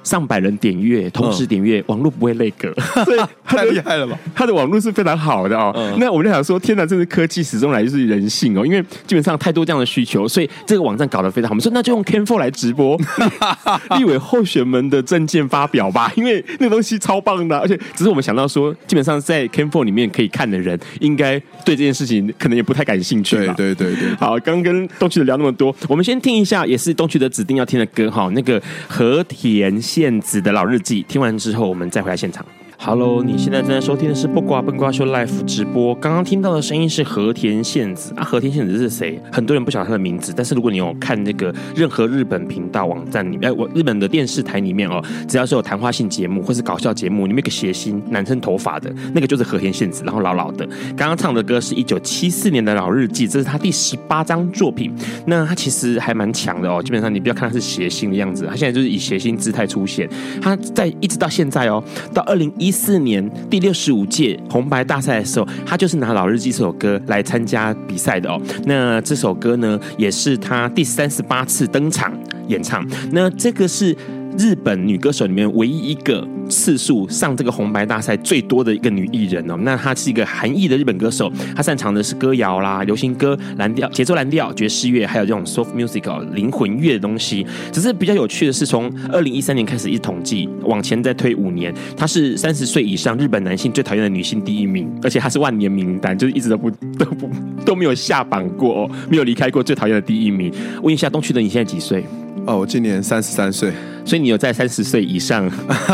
[0.03, 2.73] 上百人点阅，同时点阅，网络不会累格，
[3.05, 4.17] 所以太厉害了吧？
[4.33, 5.71] 他的网络是非常好的哦。
[5.75, 11.53] 嗯那我们就想说，天哪，这是科技始终来自于人性哦，因为基本上太多这样的需求，所以这个网站搞得非常好。
[11.53, 12.99] 我们说那就用 Canfor 来直播
[13.97, 23.53] 立委候选们的证件发表吧，因为那东西超棒的，而且只是我们想到说，基本上在 Canfor 里面可以看的人，应该对这件事情可能也不太感兴趣吧。
[23.55, 24.15] 对对对对。
[24.15, 31.03] 好，刚跟东区的聊那么多，我们先听一下，也是东区的指定要听的歌哈，那个和田宪子的老日记。
[31.03, 32.45] 听完之后，我们再回来现场。
[32.83, 35.93] Hello，你现在正在收听的是《不瓜笨瓜秀》Live 直播。
[35.93, 39.21] 刚刚听到的声音是和田宪子啊，和田宪子是谁？
[39.31, 50.65] 很多人不晓得他的名字，但是如果你有看那个任何日本频道网站里面，我日本的电视台里面哦，只要是有谈话性节目或是搞笑节目，里面有个谐星男生头发的那个就是和田宪子，然后老老的。
[50.97, 54.91] 刚刚唱的歌是一九七四年的老日记，这是他第十八张作品。
[55.27, 60.09] 那他其实还蛮强的哦，基本上你不要看他是谐星的样子，他现在就是以谐星姿态出现。
[60.41, 68.41] 他在一直到现在哦，到二零一四年第六十五届红白大赛的时候，他就是拿《老日记》这首歌来参加比赛的哦。
[68.65, 72.11] 那这首歌呢，也是他第三十八次登场
[72.47, 72.87] 演唱。
[73.11, 73.95] 那这个是。
[74.37, 87.45] 日本女歌手里面唯一一个次数上这个红白大赛最多的一个女艺人哦，那她是一个韩裔的日本歌手，她擅长的是歌谣啦、流行歌、蓝调、节奏蓝调、爵士乐，还有这种 soft music 灵魂乐的东西。
[87.71, 97.29] 只是比较有趣的是，从二零一三年开始一统计，往前再推五年，她是三十岁以上日本男性最讨厌的女性第一名，而且她是万年名单，就是一直都不 都不
[97.65, 100.51] 都没有下榜过哦，没有离开过最讨厌的第一名。
[100.81, 102.03] 问一下东区的你现在几岁？
[102.45, 103.71] 哦，我今年三十三岁，
[104.03, 105.49] 所以你有在三十岁以上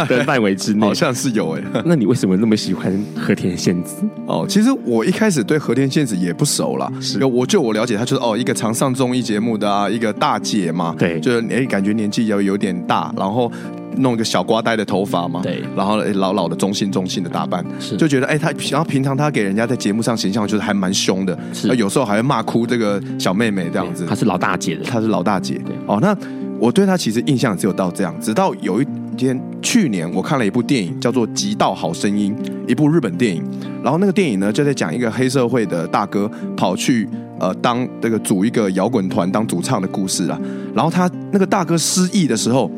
[0.07, 1.61] 的 范围之内，好像是有哎。
[1.85, 3.97] 那你为什么那么喜欢和田宪子？
[4.25, 13.51] 哦，其实我一开始对和田宪子也不熟啦，是，我就我了解，她就是哦一个常上综艺节目的啊，一个大姐嘛，对，就是哎感觉年纪要有点大，然后
[13.97, 26.17] 弄一个小瓜呆的头发嘛，对，然后老老的中性中性的打扮，是，就觉得哎她，然后平常她给人家在节目上形象就是还蛮凶的，是，有时候还会骂哭这个小妹妹这样子，她是老大姐的，她是老大姐，对，哦那。
[26.59, 32.35] 我对他其实印象只有到这样，直到有一天去年我看了一部电影，叫做《极道好声音》，
[32.69, 33.43] 一部日本电影。
[33.83, 37.07] 然后那个电影呢，就在讲一个黑社会的大哥跑去
[37.39, 40.39] 呃当这个组一个摇滚团当主唱的故事啊。
[40.73, 42.69] 然后他那个大哥失忆的时候，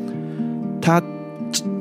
[0.80, 1.02] 他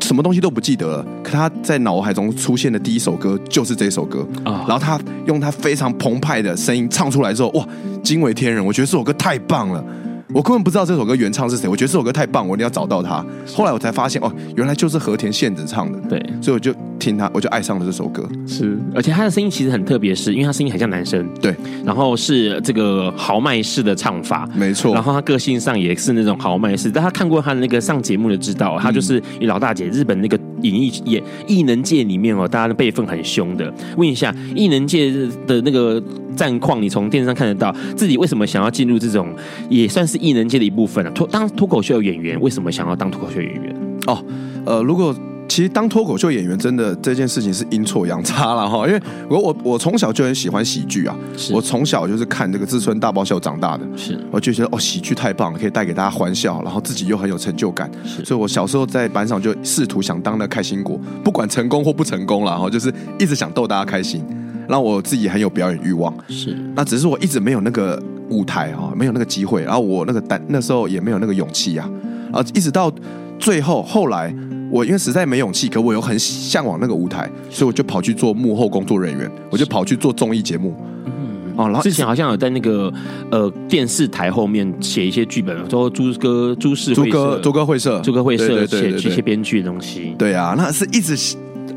[0.02, 4.66] 什么东西都不记得了，可他在脑海中出现的第一首歌就是这首歌啊。
[4.68, 7.68] 然后他用他非常澎湃的声音唱出来之后，哇，
[8.02, 8.66] 惊为天人！
[8.66, 9.84] 我觉得这首歌太棒了。
[10.32, 13.26] 我根本不知道这首歌原唱是谁，我觉得这首歌太棒，我一定要找到他。
[13.56, 16.00] 后来我才发现，哦，原来就是和田宪子唱的。
[16.08, 18.30] 对，所以我就听他，我就爱上了这首歌。
[18.46, 21.28] 是，而且他的声音其实很特别，是因为他声音很像男生。
[21.42, 24.94] 对，然后是这个豪迈式的唱法，没错。
[24.94, 33.74] 然后他个性上也是那种豪迈式，但他看过他的那个上节目的知道，他就是老大姐，日本那个演艺演艺能界里面哦，大家的辈分很凶的。
[33.98, 35.12] 问一下，艺能界
[35.48, 36.02] 的那个
[36.36, 39.34] 战况，你从电视上看得到，自己为什么想要进入这种
[39.70, 41.12] 也算是艺能界的一部分啊？
[41.16, 43.76] 脱当脱口秀演员，为什么想要当脱口秀演员？
[44.08, 44.24] 哦，
[44.66, 45.16] 呃，如果
[45.50, 48.88] 其实当脱口秀演员，真的这件事情是阴错阳差了哈。
[48.88, 51.18] 因为我我我从小就很喜欢喜剧啊，
[51.52, 57.90] 我从小就是看这个自尊大爆笑长大的，是我就觉得哦，喜剧太棒了，可以带给大家欢笑，然后自己又很有成就感，
[58.24, 64.24] 所以我小时候在班上就试图想当那开心果，不管成功或不成功了哈，就是一直想逗大家开心，
[64.68, 66.14] 让我自己很有表演欲望。
[66.30, 71.90] 是，那只是我一直没有那个舞台啊，没有那个机会，然后我那个胆那时候也没有那个勇气啊，
[72.32, 72.94] 然后一直到
[73.40, 74.32] 最后后来。
[74.70, 80.76] 我因为实在没勇气，可我又很向往那个舞台，所以我就跑去做幕后工作人员，我就跑去做综艺节目。
[81.06, 82.94] 嗯，哦，然后之前好像有在那个
[83.32, 90.16] 呃电视台后面写一些剧本，说朱哥、朱氏、朱哥、朱哥会社、朱哥会社写一些编剧的东西。
[90.18, 91.16] 对啊，那是一直。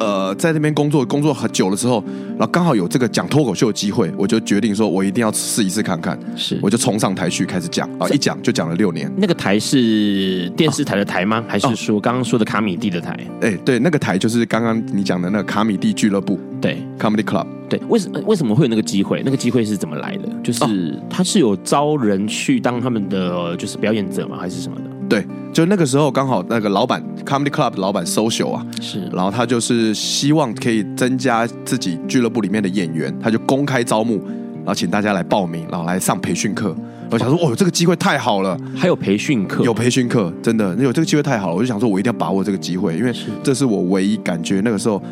[0.03, 6.19] 呃，在那边工作工作很久了之后，然后刚好有这个讲脱口秀的机会，我就决定说，我一定要试一试看看。
[6.37, 9.09] 是，我就冲上台去开始讲啊，一讲就讲了六年。
[9.17, 11.38] 那个台是电视台的台吗？
[11.38, 13.12] 哦、还是说刚刚说的卡米蒂的台？
[13.43, 17.47] 哎、欸，对，那个台就是刚刚你讲的那个卡米蒂俱乐部，对，Comedy Club。
[17.69, 19.23] 对，为什么为什么会有那个机会？
[19.25, 20.29] 那个机会是怎么来的？
[20.43, 20.69] 就是、哦、
[21.09, 24.37] 他是有招人去当他们的就是表演者吗？
[24.38, 24.83] 还是什么的？
[25.12, 25.22] 对，
[25.53, 34.16] 就那个时候刚好那个老板 Comedy Club 的老板 social 啊，是，然后他就是希望可以增加自己俱乐部里面的演员，他就公开招募，
[34.61, 36.75] 然后请大家来报名，然后来上培训课。
[37.11, 45.03] 我想说，哦，这个机会太好了，还有培训课，有培训课，真的有这个机会太好了，我就想说，我一定要把握这个机会，因为这是我唯一感觉那个时候。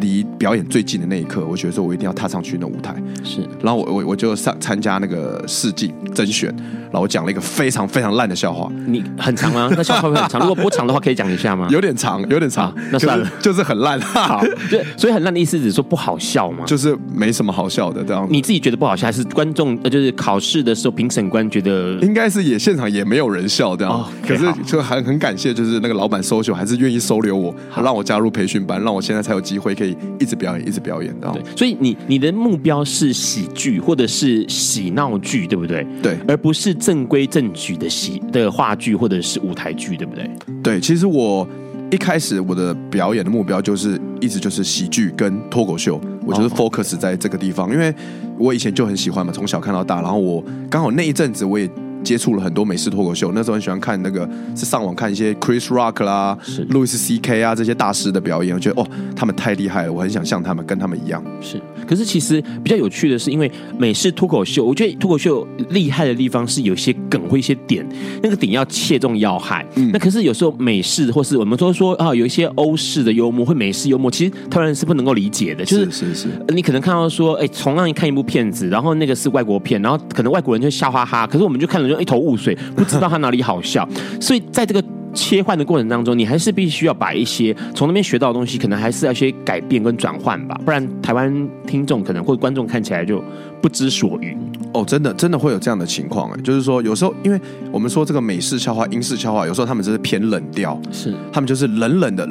[0.00, 2.94] 离表演最近的那一刻，我觉得说我一定要踏上去那舞台。
[3.24, 6.54] 是，然后我我我就上参加那个试镜甄选，
[6.90, 9.68] 然后我讲了一个非常非常烂的笑话，你很长吗？
[9.76, 10.40] 那笑话会很长？
[10.40, 11.68] 如果不长的话，可以讲一下吗？
[11.70, 14.00] 有点长，有点长，那算了，就是、就是很烂。
[14.00, 16.64] 好，对，所以很烂的意思只是说不好笑吗？
[16.66, 18.26] 就是没什么好笑的这样。
[18.30, 23.92] 你自己觉得不好笑，还是观众呃，就是考试的时候评审官觉得应该是也现场也没有人笑这样。
[23.92, 31.14] 哦、可是就很很感谢，就是那个老板收秀还是愿意收留我，让我加入培训班，让我现在才有机会可以一直表演，一直表演。
[31.32, 35.86] 对，所以你你的目标是喜剧或者是喜闹剧，对不对？
[36.02, 40.30] 对，而不是正规正矩的戏的话剧或者是舞台剧，对不对？
[40.62, 41.46] 对，其实我
[41.90, 47.94] 一开始我的表演的目标就是一直就是喜剧跟脱口秀，我就是 focus 在这个地方，因为
[48.38, 51.68] 我以前就很喜欢嘛，从小看到大，然后我刚好那一阵子我也。
[52.02, 56.36] 接触了很多美式脱口秀，那时候很喜欢看那个，是上网看一些 Chris Rock 啦、
[56.70, 57.42] Louis C.K.
[57.42, 61.22] 啊这些大师的表演，我觉得哦，他们太厉害了，我很想像他们，跟他们一样。
[61.40, 67.86] 是，可是其实比较有趣的是，因为美式脱口秀，我觉得脱口秀厉害的地方是有些梗或一些点，
[68.22, 69.66] 那个点要切中要害。
[69.76, 75.64] 嗯，那可是有时候美式或是我们都说啊，有一些欧式的幽默或美式幽默，其实台湾人是不能够理解的。
[75.64, 83.88] 就是是是，是，你可能看到说，哎，同样看一部片子，然后那个是外国片，然后可能外国人就笑哈哈，可是我们就看了就一头雾水，不知道他哪里好笑，
[84.20, 84.82] 所以在这个
[85.14, 93.22] 切换的过程当中，你还是必须要把一些从那边学到的东西，可能还是要一些改变跟转换吧，不然台湾听众可能或观众看起来就
[93.60, 94.36] 不知所云。
[94.74, 97.40] 哦，真的，真的会有这样的情况哎，就是说，有时候，因为
[97.72, 102.28] 我们说这个美式笑话、英式笑话，有时候他们就是偏冷调，是他们就是冷冷的，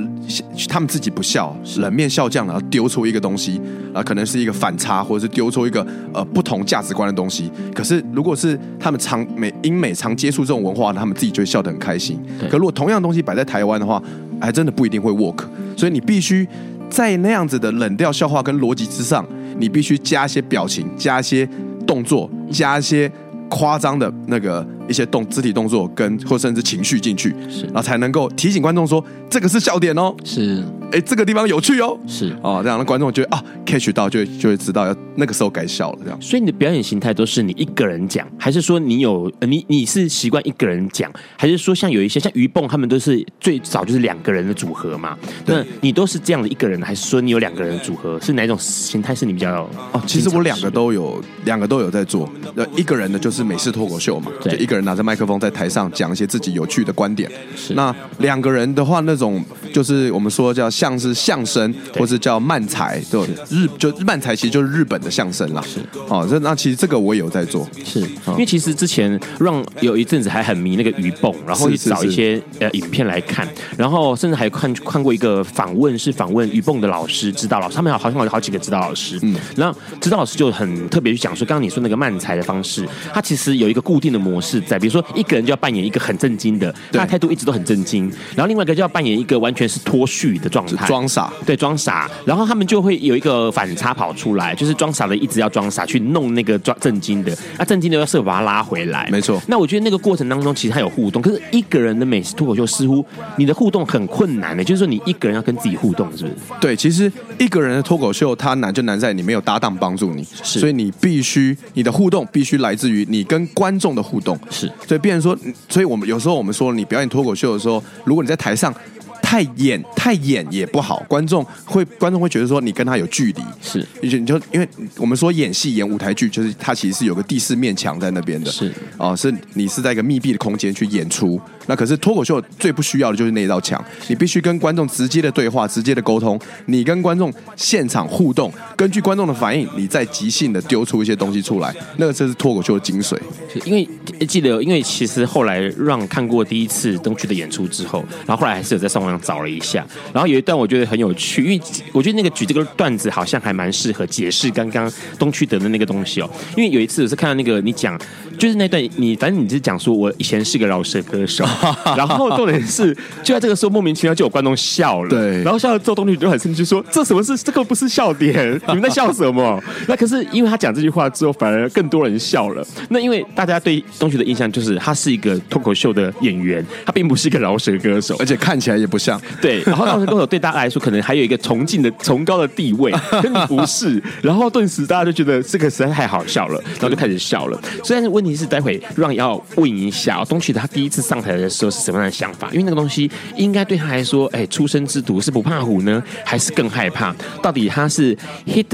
[0.69, 3.59] 他们自己不笑，冷面笑匠，然后丢出一个东西，
[3.91, 7.51] 啊可能是一个反差，或者是丢出一个呃不同价值观的东西。
[7.73, 12.19] 可是如果是他们常美英美常接触这种文化，他们自己就会笑得很开心。
[12.51, 14.01] 可如果同样东西摆在台湾的话，
[14.41, 15.45] 还真的不一定会 work。
[15.75, 16.47] 所以你必须
[16.89, 19.25] 在那样子的冷调笑话跟逻辑之上，
[19.57, 21.47] 你必须加一些表情，加一些。
[21.87, 23.09] 动作加一些
[23.49, 30.63] 夸张的那个一些动肢体动作跟或甚至情绪进去，是，然后才能够提醒观众说这个是笑点哦，是。
[30.89, 36.21] 哎，这个地方有趣哦，是哦，这样的观众就会啊 catch 到，就会就会知道要那个时候该笑了，这样。
[36.21, 45.17] 所以你的表演形态都是你一个人讲，还是说你有呃你你是习惯一个人讲，还是说像有一些像鱼蹦他们都是最早就是两个人的组合嘛？
[45.45, 48.17] 那你都是这样的一个人，还是说你有两个人的组合？
[48.21, 49.69] 是哪种形态是你比较？
[49.91, 52.31] 哦，其实我两个都有，两个都有在做。
[52.55, 57.29] 那一个人的就是美式脱口秀嘛，就一个人拿着麦克风在台上讲一些自己有趣的观点。
[57.55, 57.73] 是。
[57.73, 61.73] 那两个人的话，那种就是我们说叫像是相声。
[61.97, 65.63] 或是叫漫才，对日就漫才，其实就是日本的相声啦。
[65.65, 79.17] 是哦，这那其实这个我也有在做，是因为其实之前让有一阵子还很迷那个鱼蹦，然后去找一些呃影片来看，然后甚至还看看过一个访问，是访问鱼蹦的老师、指导老师，他们好像有好几个指导老师。
[79.23, 91.31] 嗯，然后指导老师就很特别去讲说，刚刚你说那个漫才的方式，他其实有一个固定的模式在，比如说一个人就要扮演一个很震惊的，他的态度一直都很震惊，然后另外一个就要扮演一个完全是脱序的状态，装傻。
[91.45, 99.07] 对，装傻，然后他们就会有一个反差跑出来，就是装傻的一直要装傻去弄那个装震惊的，那震惊的要设法把他拉回来。
[99.09, 99.41] 没错。
[99.47, 103.05] 那我觉得那个过程当中其实他有互动，可是一个人的美式脱口秀似乎
[103.37, 106.35] 你的互动很困难的，就是说你一个人要跟自己互动，是不是？
[106.59, 114.71] 对，其实一个人的脱口秀它难就难在你没有搭档帮助你，是，所以你必须你的互动必须来自于你跟观众的互动，是。
[114.87, 115.37] 所以变成说，
[115.69, 118.73] 所以我们有时候我们说你表演脱口秀的时候，如果你在台上。
[119.19, 131.37] 太演太演也不好，观众会观众会觉得说你跟他有距离，是，你就你就因为我们说演戏演舞台剧，就是它其实是有个第四面墙在那边的，是哦，是你是在一个密闭的空间去演出，
[131.67, 143.17] 那可是脱口秀最不需要的就是那一道墙，你必须跟观众直接的对话，直接的沟通，你跟观众现场互动，根据观众的反应，你再即兴的丢出一些东西出来，那个就是脱口秀的精髓。
[143.65, 143.87] 因为
[144.25, 156.29] 记得，因为其实后来让看过第一次东区的演出之后，然后后来还是有在上网上找了一下，然后有一段我觉得很有趣，因为我觉得那个举这个段子好像还蛮适合解释刚刚东区德的那个东西哦。
[156.55, 157.99] 因为有一次我是看到那个你讲，
[158.37, 161.43] 就是那段你反正你是讲说我以前是个饶舌歌手，
[161.97, 169.61] 然后重点是就在这个时候莫名其妙就有观众笑了，对，然后笑了之后东区就很生气说这什么是这个不是笑点， 你们在笑什么？
[169.87, 179.19] 那可是因为他讲这句话之后反而更多人笑了，那因为大家对东旭的印象就是他是一个脱口秀的演员，他并不是一个饶舌歌手，而且看起来也不像。
[179.41, 187.59] 对，然后饶舌歌手对大家来说可能还有一个崇敬的、 崇高的地位，可你不是，然后顿时大家就觉得这个实在太好笑了，然后就开始笑了。
[187.83, 192.49] 虽然问题是，待会让要问一下东旭他第一次上台的时候是什么样的想法？
[192.51, 197.15] 因为那个东西应该对他来说，哎，初生之犊是不怕虎呢，还是更害怕？
[197.41, 198.65] 到底他是 hit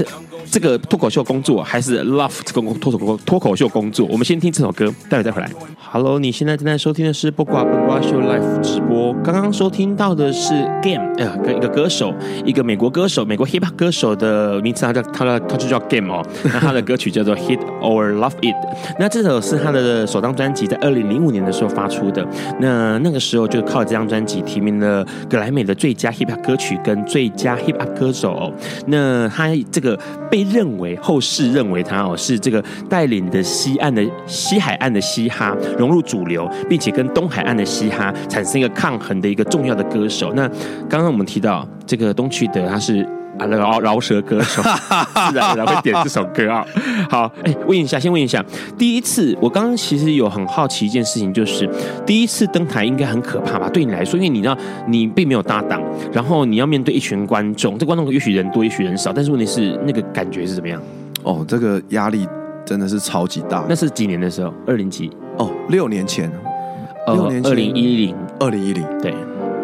[0.50, 4.06] 这个脱口秀工作，还是 love 这个脱口脱口秀工作？
[4.10, 5.50] 我们先听这首歌，待会再回来。
[5.78, 9.12] Hello，你现在正在收听的是不瓜不瓜秀 Live 直播。
[9.22, 10.52] 刚刚收听到的是
[10.82, 12.12] Game，呃，跟一个歌手，
[12.44, 16.24] 一个美国歌手，美国 Hip Hop 歌手的名字，他叫他的他就叫 Game 哦。
[16.44, 18.56] 那他的歌曲叫做 Hit or Love It。
[18.98, 22.26] 那这首是他的首张专辑，在二零零五年的时候发出的。
[22.60, 28.52] 那那个时候就靠这张专辑提名了格莱美的最佳 Hip Hop 歌曲跟最佳 Hip Hop 歌手。
[28.86, 29.98] 那他这个
[30.30, 40.32] 被认为后世认为他哦是这个带领的西岸的西海岸的嘻哈融入主流，并且跟东海岸的嘻哈产生一个抗衡的一个重要的歌手。
[40.34, 40.48] 那
[40.88, 43.06] 刚刚我们提到这个东区德，他是。
[43.38, 44.62] 啊，那个饶饶舌歌手，
[45.30, 46.64] 自然而然会点这首歌啊。
[47.10, 48.44] 好，哎，问一下，先问一下，
[48.78, 51.68] 第一次我刚刚其实有很好奇一件事情，就是
[52.06, 53.68] 第一次登台应该很可怕吧？
[53.68, 54.56] 对你来说，因为你知道
[54.86, 55.82] 你并没有搭档，
[56.12, 60.80] 然后你要面对一群观众，这观众也许人多，也许人少，但是问题是那个感觉是怎么样？
[61.22, 62.28] 哦，这个压力
[62.64, 63.64] 真的是超级大。
[63.68, 64.52] 那是几年的时候？
[64.66, 65.10] 二零几？
[65.38, 66.30] 哦，六年前。
[67.08, 68.82] 六年前，二零一零，二零一零。
[69.02, 69.12] 对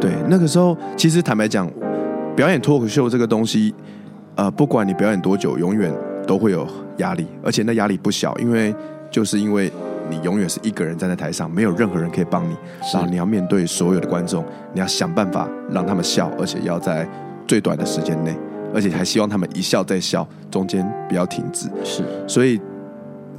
[0.00, 1.70] 对，那个时候其实坦白讲。
[2.36, 3.74] 表演脱口秀这个东西，
[4.34, 5.92] 呃，不管你表演多久，永远
[6.26, 6.66] 都会有
[6.98, 8.74] 压力，而且那压力不小，因为
[9.10, 9.70] 就是因为
[10.08, 12.56] 你永远是一个人站在台上，没有任何人可以帮你，
[12.94, 17.06] 然后你要面对所有的观众，你要想办法让他们笑，而且要在
[17.46, 18.34] 最短的时间内，
[18.74, 21.68] 而且还希望他们一笑再笑，中间不要停止。
[21.84, 22.58] 是，所以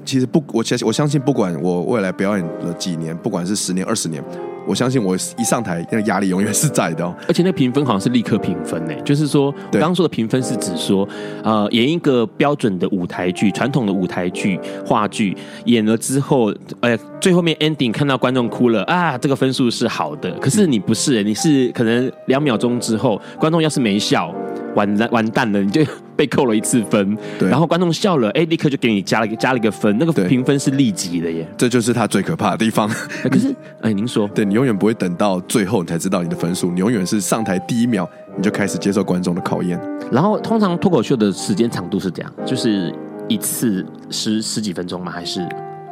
[0.06, 4.24] 其实不，我相我相信，不管我未来表演了几年，不管是十年、二十年。
[4.68, 7.14] 我相信我一上台，那个压力永远是在的哦。
[7.28, 11.08] 而且那评分好像是立刻评分呢，就是说，我刚刚说的评分是指说，
[11.44, 15.36] 呃，演一个标准的舞台剧、传统的舞台剧、话剧，
[15.66, 20.32] 演了之后，呃，最后面 ending 看到观众哭了啊，这个分数是好的。
[20.40, 24.34] 可是你不是，你是可能两秒钟之后，观众要是没笑，
[24.76, 25.82] 完蛋完蛋了，你就。
[26.14, 32.88] 被扣了一次分，对，然后观众笑了，哎，立刻就给你加了一个加了一个分，那个评分是立即的耶，这就是他最可怕的地方。
[33.24, 38.08] 可是， 哎，您说，对，你永远不会等到最后你才知道你的分数，你永远是上台第一秒
[38.38, 39.82] 你就开始接受观众的考验。
[40.12, 42.94] 然后，通常脱口秀的时间长度是这样，就是
[43.28, 45.12] 一次十十几分钟吗？
[45.12, 45.42] 还是？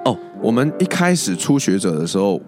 [0.05, 2.39] 哦，我们一开始初学者的时候。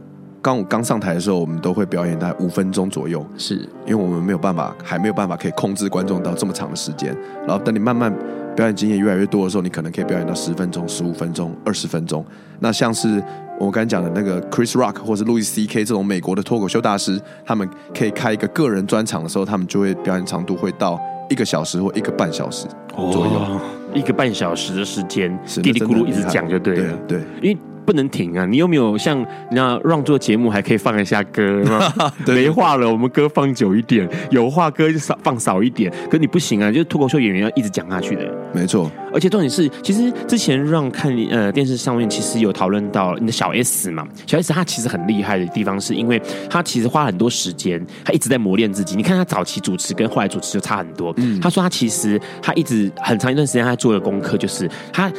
[0.42, 7.16] 刚我刚上台的时候，我们都会表演大概五分钟左右，是因为我们没有办法，还没有办法可以控制观众到这么长的时间。
[7.48, 8.12] 然后等你慢慢
[8.56, 12.26] 表演经验越来越多的时候，你可能可以表演到十分钟、十五分钟、二十分钟。
[12.60, 13.24] 那像是
[13.60, 15.86] 我们刚才讲的那个 Chris Rock 或是 Louis C.K.
[15.86, 22.66] 这种美国的脱口秀大师，他们可以开一个个人专场的时候，他们就会表演长度会到一个小时或一个半小时
[22.96, 23.62] 左右，哦、
[23.94, 27.58] 一个半小时的时间，嘀嘀咕噜一直讲就对了，对，对因为。
[27.92, 28.46] 不能停啊！
[28.46, 31.62] 你有没有像让做节目还可以放一下歌？
[32.26, 35.92] 没话了，我们歌放久一点；有话歌就少放少一点。
[36.10, 36.72] 可你不行啊！
[36.72, 38.34] 就是脱口秀演员要一直讲下去的。
[38.54, 48.96] 没错，而且重点是，其实之前让看呃电视上面其实有讨论到你的小 S 嘛，小 S 他其实很厉害的地方是因为他其实花很多时间，他一直在磨练自己。
[48.96, 51.14] 你看他早期主持跟后来主持就差很多。
[51.18, 55.12] 嗯，他说他其实他一直很长一段时间他做的功课就是他。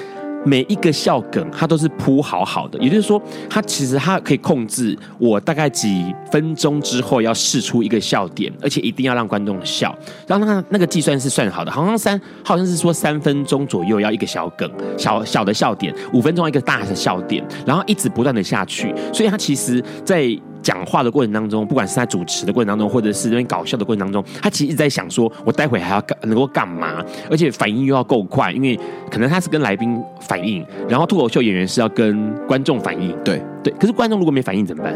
[0.45, 9.97] 每一个笑梗，他都是铺好好的，也就是说，他其实他可以控制我大概几分钟之后要试出一个笑点，而且一定要让观众笑。
[10.27, 18.95] 然后那那个计算是算好的，好像三好像是说三分钟左右要一个小梗，小小的笑点，五分钟一个大的笑点，然后一直不断的下去。
[19.13, 20.27] 所以他其实，在
[20.63, 28.79] 讲话的过程当中，不管是在主持的过程当中，或者是那边搞笑的过程当中，他其实一直在想说，我待会还要干能够干嘛，而且反应又要够快，因为
[29.11, 33.73] 可能他是跟来宾反应，然后脱口秀演员是要跟观众反应，对对。
[33.81, 34.95] 可是观众如果没反应怎么办？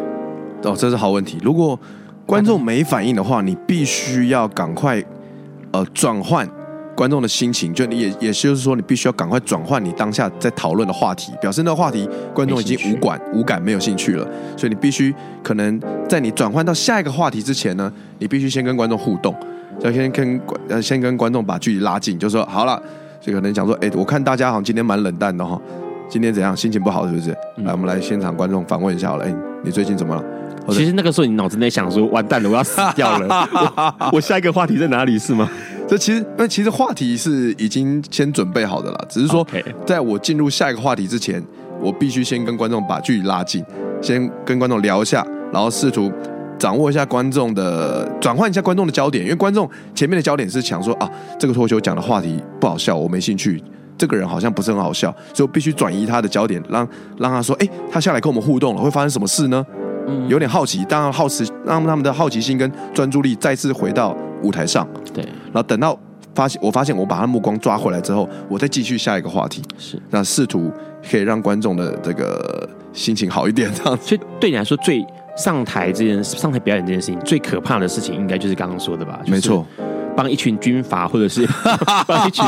[0.63, 1.39] 哦，这是好问题。
[1.43, 1.79] 如果
[2.25, 5.03] 观众没反应的话，你必须要赶快
[5.73, 6.49] 呃转换。
[6.97, 14.27] 观众的心情，就你也也就是说，你必须要赶快转换你当下在讨论的话题，表示那个话题观众已经无感无感没有兴趣了，
[14.57, 15.79] 所以你必须可能
[16.09, 19.35] 在你转换到下一个话题之前呢，你必须先跟观众互动，
[19.81, 22.83] 要先跟呃先跟观众把距离拉近，就说好了，
[23.21, 25.61] 就可能讲说，哎，我看大家好像今天蛮冷淡的哈，
[26.09, 27.31] 今天怎样，心情不好是不是？
[27.65, 30.25] 来，我们来现场观众访问一下好了，哎，你最近怎么了？
[30.71, 33.29] 其实那个时候你脑子在想说，完蛋了，我要死掉了，
[34.11, 35.49] 我，我下一个话题在哪里是吗？
[35.89, 39.47] 这其实，那其实话题是已经先准备好的了，只是说，
[39.87, 41.43] 在我进入下一个话题之前，
[41.81, 43.65] 我必须先跟观众把距离拉近，
[44.03, 46.11] 先跟观众聊一下，然后试图
[46.59, 51.09] 掌握一下观众的，转换一下观众的焦点，因为观众前面的焦点是想说啊，
[51.39, 53.63] 这个脱口秀讲的话题不好笑，我没兴趣，
[53.97, 59.65] 这个人好像不是很好笑，所以我必须转移他的焦点，让让他说，哎，他下来跟我们互动了，会发生什么事呢？
[60.09, 65.99] 嗯，有点好奇，当然好奇，让他们的好奇心跟专注力再次回到舞台上，对，然后等到
[66.35, 70.71] 发现我发现我把他目光抓回来之后，我再继续下一个话题，是那试图
[71.09, 74.09] 可以让观众的这个心情好一点，这样子。
[74.09, 75.05] 所以对你来说，最
[75.37, 79.21] 上台这件事，上台表演这件事情，最可怕的事情，应该就是刚刚说的吧？
[79.27, 79.67] 没错。
[80.17, 81.47] 帮一群军阀，或者是
[82.09, 82.43] 帮一群，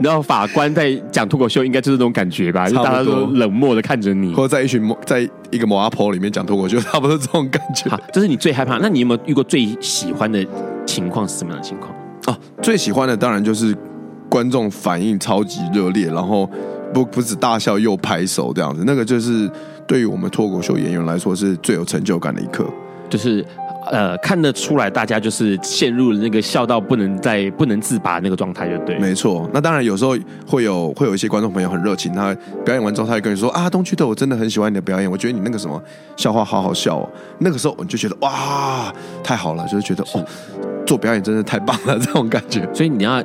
[0.00, 2.66] 然后法官在讲脱口秀，应该就是这种感觉吧？
[2.70, 7.90] 就大家都冷漠的看着你，或者在一群在一个摩阿婆里面讲脱口秀，差不多这种感觉。
[7.90, 8.78] 好，这是你最害怕。
[8.78, 10.42] 那你有没有遇过最喜欢的
[10.86, 11.92] 情况是什么样的情况？
[12.26, 13.76] 哦，最喜欢的当然就是
[14.30, 16.48] 观众反应超级热烈，然后
[16.94, 19.50] 不不止大笑又拍手这样子，那个就是
[19.86, 22.64] 对于我们脱口秀演员来说是最有成就感的一刻，
[23.10, 23.44] 就是。
[23.90, 28.98] 呃，看得出来，大家就是陷入了那个笑到不能再不能自拔那个状态，就对。
[28.98, 30.16] 没错，那当然有时候
[30.46, 32.34] 会有会有一些观众朋友很热情，他
[32.64, 35.80] 表演完之后，他会跟你说啊，东区的我真的很喜欢你的表演，我觉得你那个什么
[36.16, 37.08] 笑话好好笑哦。
[37.38, 40.24] 那个时候我就觉得哇，太好了，就是觉得哦，
[40.86, 42.68] 做表演真的太棒了这种感觉。
[42.74, 43.22] 所以你要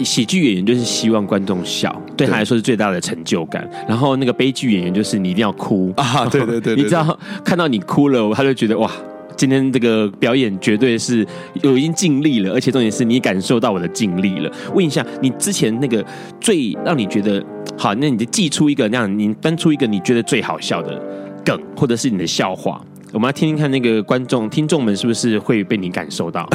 [0.00, 3.68] 喜剧演员就是希望观众笑，对他来说是最大的成就感。
[3.88, 8.90] 然后那个悲剧演员就是你一定要哭啊，对对对，对， 你知道看到你哭了，他就觉得哇。
[9.36, 11.26] 今天这个表演绝对是
[11.62, 14.50] 有已经尽力了，而且重点是你感受到我的尽力了。
[14.74, 16.04] 问一下，你之前那个
[16.40, 17.44] 最让你觉得
[17.76, 21.00] 好，那你就记出一个那样，你翻出一个你觉得最好笑的
[21.44, 22.80] 梗，或者是你的笑话，
[23.12, 26.48] 我们来听听看那个观众听众们是不是会被你感受到。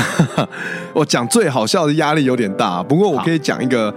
[0.94, 3.94] 我讲最好笑的压力有点大，不过我可以讲一个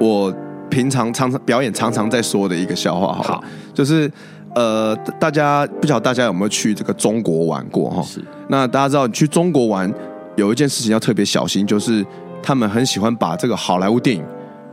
[0.00, 0.34] 我
[0.68, 4.10] 平常常常表演常常在说的一个笑话好，好，就是。
[4.54, 8.02] 呃，大家不晓得大家有没有去这个中国玩过哈？
[8.02, 8.22] 是。
[8.48, 9.92] 那大家知道，你去中国玩
[10.36, 12.04] 有一件事情要特别小心，就是
[12.42, 14.24] 他们很喜欢把这个好莱坞电影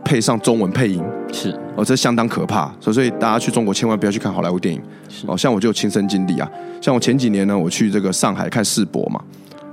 [0.04, 1.04] 配上中文配音。
[1.34, 1.58] 是。
[1.76, 4.82] 哦，这相当可怕，所以所以大家去中国千万不要去看好莱坞电影。
[5.26, 6.50] 哦，像我就有亲身经历啊，
[6.82, 9.22] 像我前几年呢，我去这个上海看世博嘛，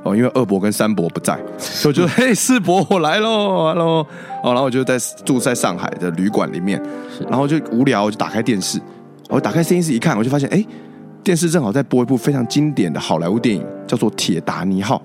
[0.05, 4.07] 哦，因为二博跟三博不在，所以我就 嘿，世博我来喽，来喽。
[4.45, 6.81] 哦，然后我就在住在上海的旅馆里面，
[7.29, 8.81] 然后就无聊，我就打开电视。
[9.29, 10.65] 我打开摄影室一看，我就发现，哎，
[11.23, 14.97] 电视正好在播一部非常经典的好莱坞电影，叫做《铁达尼号》。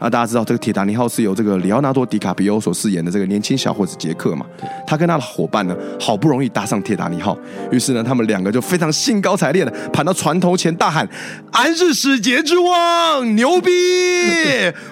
[0.00, 4.46] 是啊，大家知道这个铁达尼号是由这个里奥纳多·迪卡比欧所饰演的这个年轻小伙子杰克嘛？
[4.86, 7.36] 他跟他的伙伴呢，好不容易搭上铁达尼号，
[7.70, 11.06] 于是呢，他们两个就非常兴高采烈的跑到船头前大喊
[11.52, 13.70] ：“俺是使节之王，牛逼！”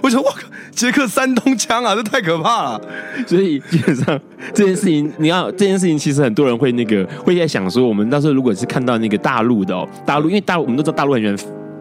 [0.02, 0.40] 我说：“我靠，
[0.72, 2.80] 杰克山东腔啊，这太可怕了。”
[3.26, 4.20] 所以基本上
[4.52, 11.36] 这件事情，你要这件事情，其实很多人会那个会在想说，我们到时候如果是看到那个大陆的哦，大陆因为大陆我们都知道大陆很喜欢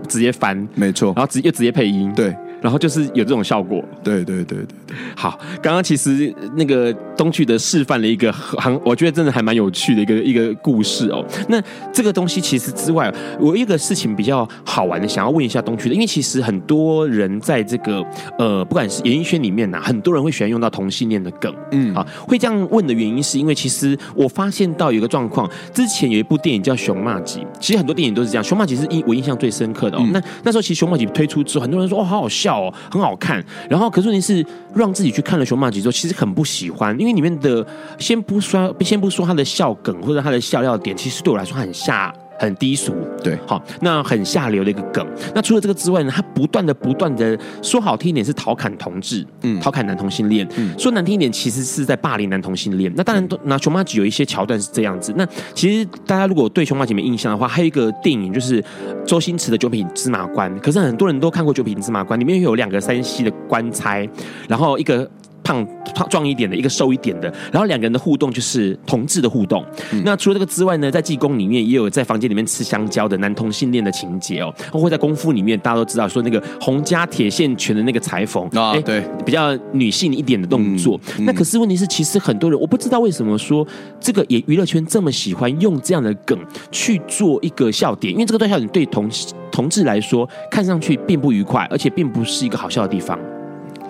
[0.08, 2.34] 直接翻，没错，然后直接又直接配音，对。
[2.62, 4.98] 然后就是有这种效果，对对对对对。
[5.16, 11.24] 好，刚刚其实那个东旭的示范了一个很，我觉得真的还蛮有趣的一个一个故事哦。
[11.48, 11.62] 那
[11.94, 18.04] 这个东西其实之外，我有一个事情比较好玩的，想要问一下东区的，因为其实很多人在这个
[18.38, 30.02] 呃，不管是演艺圈里面呐、啊，很多人会喜欢用到同性恋的梗，嗯啊，会这样问的原因是因为其实我发现到有一个状况，之前有一部电影叫《熊骂集》，其实很多电影都是这样，《熊骂集》是印我印象最深刻的哦。
[30.04, 32.47] 嗯、那那时候其实《熊骂集》推出之后，很多人说哦，好好笑。
[32.56, 33.44] 哦，很好看。
[33.70, 34.46] 然后，可是问题是，
[34.76, 37.66] 让自己去看了《熊马吉》之后，其实很不喜欢，因为里面的
[37.98, 42.14] 先不说，先不说他的笑梗或者他的笑料点，其实对我来说很下。
[42.40, 45.06] 很低俗，对，好，那很下流的一个梗。
[45.34, 52.92] 那除了这个之外呢，他不断的、不断的说好听一点是调侃同志，嗯，调侃男同性恋，嗯，说难听一点，其实是在霸凌男同性恋。
[52.96, 55.14] 那当然，那熊麻吉有一些桥段是这样子。
[55.18, 58.64] 那其实大家如果对熊麻吉没印象的话，还有一个电影就是
[59.06, 64.08] 周星驰的《九品芝麻官》，可是很多人都看过《九品芝麻官》，里面有两个山西的官差，
[64.48, 65.10] 然后一个。
[65.48, 69.64] 胖胖壮一点的，一个瘦一点的，然后两个人的互动就是同志的互动。
[69.94, 74.54] 嗯、那除了这个之外呢，在济公里面也有在房间里面吃香蕉的男同性恋的情节哦。
[74.74, 81.00] 或在功夫里面，大家都知道说那个洪家铁线拳的那个裁缝啊，欸、对，比较女性一点的动作。
[81.20, 83.66] 那可是问题是，其实很多人我不知道为什么说
[84.02, 86.38] 这个也娱乐圈这么喜欢用这样的梗
[86.72, 89.10] 去做一个笑点，因为这个段笑点对同
[89.50, 93.18] 同志来说看上去并不愉快，而且并不是一个好笑的地方。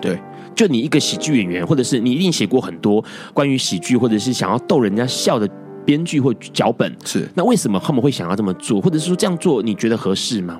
[0.00, 0.16] 对。
[0.58, 3.02] 就你一个喜剧演员，或者是你一定写过很多
[3.32, 5.48] 关于喜剧，或者是想要逗人家笑的
[5.86, 10.58] 编剧或脚本，是那为什么他们会想要这么做，或者是说这样做你觉得合适吗？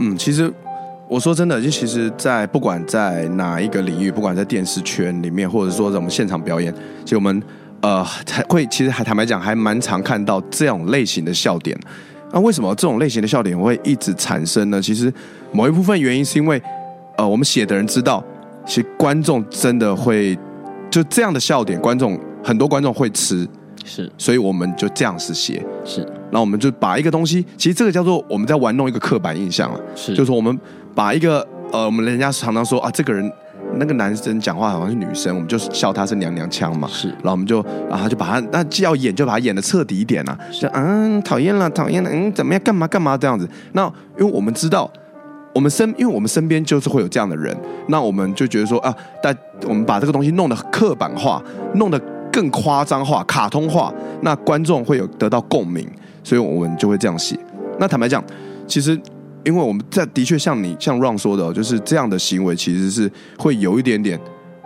[0.00, 0.52] 嗯，其实
[1.08, 6.70] 我说真的，就其实，在不管在哪一个领域，不管在电视圈里面，或者说在我们现场表演，
[7.02, 7.42] 其实我们
[7.80, 8.04] 呃
[8.50, 11.74] 会其实还坦白讲，还蛮常看到这种类型的笑点。
[12.34, 14.82] 那为什么这种类型的笑点会一直产生呢？
[14.82, 15.10] 其实
[15.52, 16.60] 某一部分原因是因为
[17.16, 18.22] 呃，我们写的人知道。
[18.66, 20.38] 其实观众真的会
[20.90, 23.48] 就这样的笑点，观众很多观众会吃，
[23.84, 30.58] 是，所以我们就这样子写，是，那我们就把一个东西，其实这个叫做我们在玩弄一个刻板印象了，是，就是说我们
[30.94, 33.30] 把一个呃，我们人家常常说啊，这个人
[33.76, 36.86] 那个男生讲话好像是女生，我们就笑他是娘娘腔嘛。
[36.88, 43.48] 是，然后我们就，然后他就把他，那既要演就把他演的彻底一点啊，就嗯，讨厌了，讨厌了，嗯，怎么样，干嘛干嘛这样子。
[43.72, 44.90] 那因为我们知道，
[45.54, 47.56] 我们身，因为我们身边就是会有这样的人，
[47.88, 49.36] 那我们就觉得说啊，但
[49.66, 51.42] 我们把这个东西弄得刻板化，
[51.74, 52.00] 弄得
[52.32, 53.92] 更夸张化、卡通化，
[54.22, 55.86] 那观众会有得到共鸣，
[56.24, 57.38] 所以我们就会这样写。
[57.78, 58.22] 那坦白讲，
[58.66, 59.00] 其实。
[59.44, 64.16] 因为我们在的确像你像 Ron 说的，就是这样的行为其实是会有一点点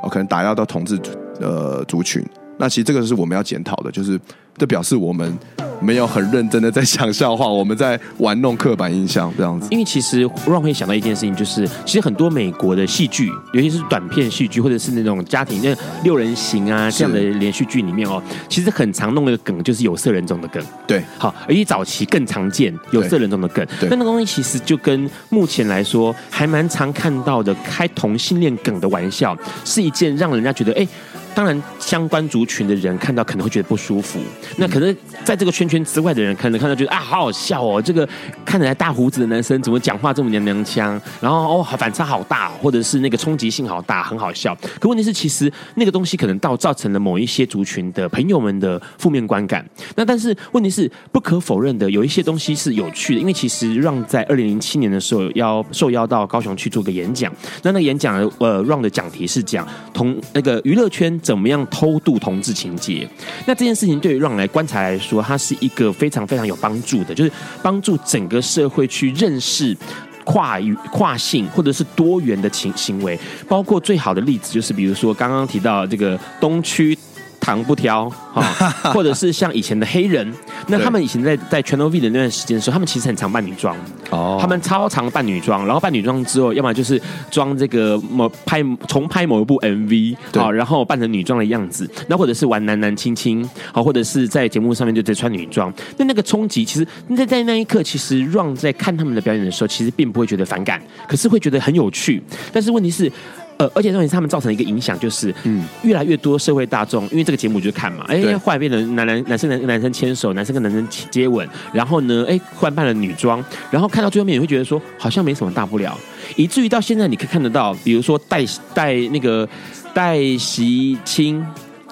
[0.02, 1.00] 哦，可能打压到同志
[1.40, 2.22] 呃族群。
[2.58, 4.20] 那其实这个是我们要检讨的，就是
[4.56, 5.36] 这表示我们。
[5.78, 9.68] 没有很认真的在讲笑话，我们在玩弄刻板印象这样子。
[9.70, 20.64] 因为其实 Ron 会想到一件事情，就是其实很多美国的戏剧，尤其是短片戏剧，或者是那种家庭那六人行啊这样的连续剧里面哦，其实很常弄的梗就是有色人种的梗。
[20.86, 23.62] 对，好，而且早期更常见有色人种的梗。
[23.82, 30.88] 但那个东西其实就跟目前来说还蛮常看到的开同性恋梗的玩笑，是一件让人家觉得哎。
[31.36, 34.18] 当然，相关族群的人看到可能会觉得不舒服。
[34.56, 37.82] 那可能在这个圈圈之外的人，可能看到觉得啊，好好笑哦！
[37.82, 38.08] 这个
[38.42, 40.98] 看起来大胡子的男生怎么讲话这么娘娘腔？
[41.20, 44.56] 然后哦，反差好大，或者是那个冲击性好大，很好笑。
[44.80, 49.62] 可问题是，其实那个东西可能到造成了某一些族群的朋友们的负面观感。
[49.94, 53.20] 那但是问题是，不可否认的，有一些东西是有趣的。
[53.20, 57.30] 因为其实 Ron 在二零零七年的时候要受邀到高雄去做个演讲。
[57.62, 61.20] 那那个演讲呃，Ron 的讲题是讲同那个娱乐圈。
[61.26, 63.08] 怎么样偷渡同志情节？
[63.46, 69.76] 那这件事情对于让来观察来说，它是一个非常非常有帮助的，就是帮助整个社会去认识
[70.24, 73.18] 跨域跨性或者是多元的情行为。
[73.48, 76.96] 包括最好的例子就是，比如说刚刚提到这个东区。
[77.40, 78.10] 糖不挑，
[78.92, 80.32] 或者是像以前的黑人，
[80.68, 83.76] 那他们以前在在 Channel V 的那段时间的时候，他们其实很常扮女装
[84.10, 102.22] 哦，他们超常扮女装，然后扮女装之后，要么就是装这个某拍重拍某一部 MV 啊，然后扮成女装的样子，那或者是玩男男亲亲，好，或者是在节目上面就直接穿女装，那那个冲击，其实在在那一刻，其实 Ron 在看他们的表演的时候，其实并不会觉得反感，可是会觉得很有趣，
[102.52, 103.10] 但是问题是。
[103.58, 115.98] 呃，而且重点是他们造成一个影响，就是嗯，越来越多社会大众，因为这个节目就是看嘛，哎，后来变成男男男生男男生牵手，男生跟男生接吻，然后呢，哎，换扮了女装，然后看到最后面，你会觉得说好像没什么大不了，
[116.36, 118.44] 以至于到现在你可以看得到，比如说戴
[118.74, 119.48] 戴那个
[119.94, 121.44] 戴习清，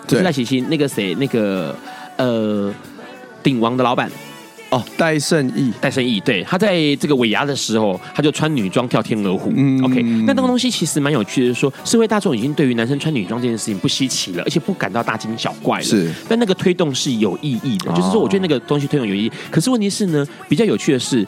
[0.06, 1.74] 不是戴习清那个谁那个
[2.16, 2.72] 呃
[3.42, 4.10] 鼎王的老板。
[4.74, 9.52] 哦，戴胜义，戴胜义，对，他在这个尾牙的时候，他就穿女装跳天鹅湖。
[9.54, 15.84] 嗯，OK，那那个东西其实蛮有趣的，就是说社会大众已经对于男生穿女装这件事情不稀奇了，而且不感到大惊小怪了。
[15.84, 19.32] 是，但那个推动是有意义的，就是说，我觉得那个东西推动有意义。
[19.48, 21.24] 可是问题是呢，比较有趣的是。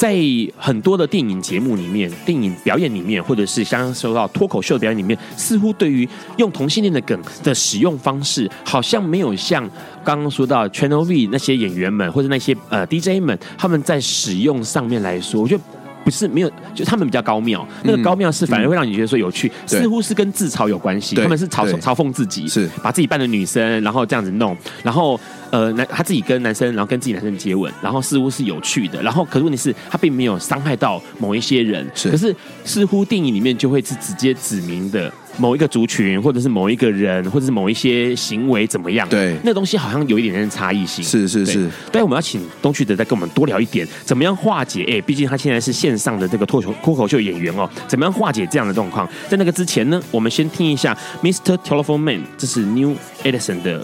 [0.00, 0.16] 在
[0.56, 9.62] 很多的电影节目里面，电影表演里面，或者是刚刚说到脱口秀表演里面，似乎对于用同性恋的梗的使用方式，好像没有像
[10.02, 15.62] 刚刚说到 Channel V 那些演员们或者那些呃 DJ 们他们在使用上面来说，我觉得。
[16.10, 17.66] 不是没有，就他们比较高妙。
[17.84, 21.14] 那个高妙是反而会让你觉得说有趣，嗯、似乎是跟自嘲有关系。
[21.16, 25.18] 他们是嘲嘲讽自己，是把自己扮的女生，然后这样子弄，然后
[25.50, 29.00] 呃男他自己跟男生，然后跟自己男生接吻，然后似乎是有趣的。
[29.02, 31.88] 然后可是问题是，他并没有伤害到某一些人。
[31.94, 32.34] 是，可是
[32.64, 35.12] 似乎电影里面就会是直接指明的。
[35.40, 39.08] 某一个族群，或者是某一个人，或者是某一些行为怎么样？
[39.08, 41.02] 对，那个东西好像有一点点差异性。
[41.02, 41.66] 是是是。
[41.90, 44.84] 但我们要请东区德再跟我们多聊一点，怎么样化解？
[44.86, 49.08] 哎，毕竟他现在是线上的这个脱口脱口秀演员哦，怎么样化解这样的状况？
[49.28, 51.56] 在那个之前呢，我们先听一下 Mr.
[51.64, 53.82] Telephone Man，这是 New Edison 的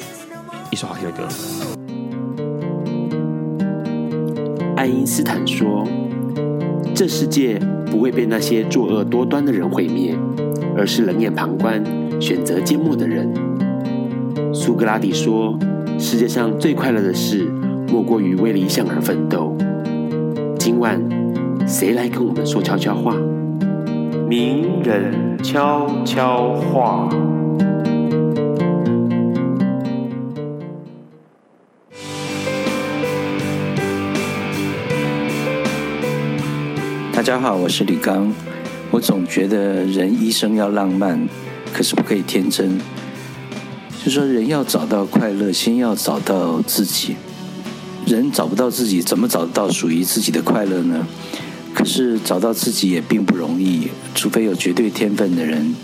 [0.71, 1.27] 一首好听的歌。
[4.77, 5.89] 爱因斯坦说
[6.95, 7.59] ：“这世界
[7.91, 10.15] 不会被那些作恶多端的人毁灭。”
[10.77, 11.83] 而是冷眼旁观、
[12.21, 13.33] 选择缄默的人。
[14.53, 15.59] 苏格拉底说
[15.99, 17.49] ：“世界上最快乐的事，
[17.89, 19.57] 莫过于为理想而奋斗。”
[20.59, 21.01] 今晚，
[21.67, 23.17] 谁来跟我们说悄悄话？
[24.29, 27.09] 名人悄悄话。
[37.13, 38.31] 大家好，我是李刚。
[38.91, 41.29] 我总觉得人一生要浪漫，
[41.73, 42.81] 可是不可以天真。
[44.05, 47.17] 就说人要找到快乐，先要找到自己。
[48.07, 51.07] 人找不到自己，怎么找得到属于自己的快乐呢？
[51.75, 55.75] 可是找到自己也并不容易，除非有绝对天分的人，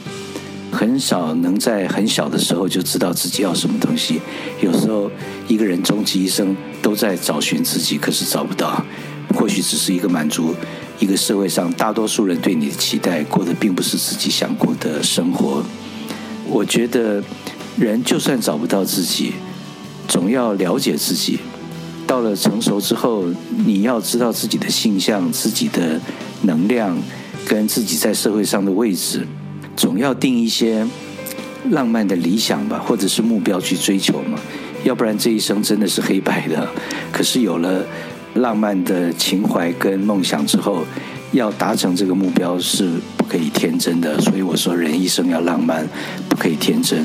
[0.70, 4.20] 很少能在很小的时候就知道自己要什么东西。
[4.60, 5.10] 有时候
[5.48, 8.84] 一个人终其一生都在找寻自己，可是找不到，
[9.34, 10.54] 或许只是一个满足。
[11.02, 15.60] 一个社会上大多数人对你的期待，过的并不是自己想过的生活。
[16.48, 17.20] 我觉得
[17.76, 19.32] 人就算找不到自己，
[20.06, 21.40] 总要了解自己。
[22.06, 23.24] 到了成熟之后，
[23.66, 26.00] 你要知道自己的性向、自己的
[26.42, 26.96] 能量，
[27.48, 29.26] 跟自己在社会上的位置，
[29.74, 30.86] 总要定一些
[31.70, 34.38] 浪漫的理想吧，或者是目标去追求嘛。
[34.84, 36.68] 要不然这一生真的是黑白的。
[37.10, 37.84] 可是有了
[38.34, 40.84] 浪漫的情怀跟梦想之后，
[41.32, 44.20] 要达成这个目标是不可以天真的。
[44.20, 45.86] 所以我说，人一生要浪漫，
[46.28, 47.04] 不可以天真。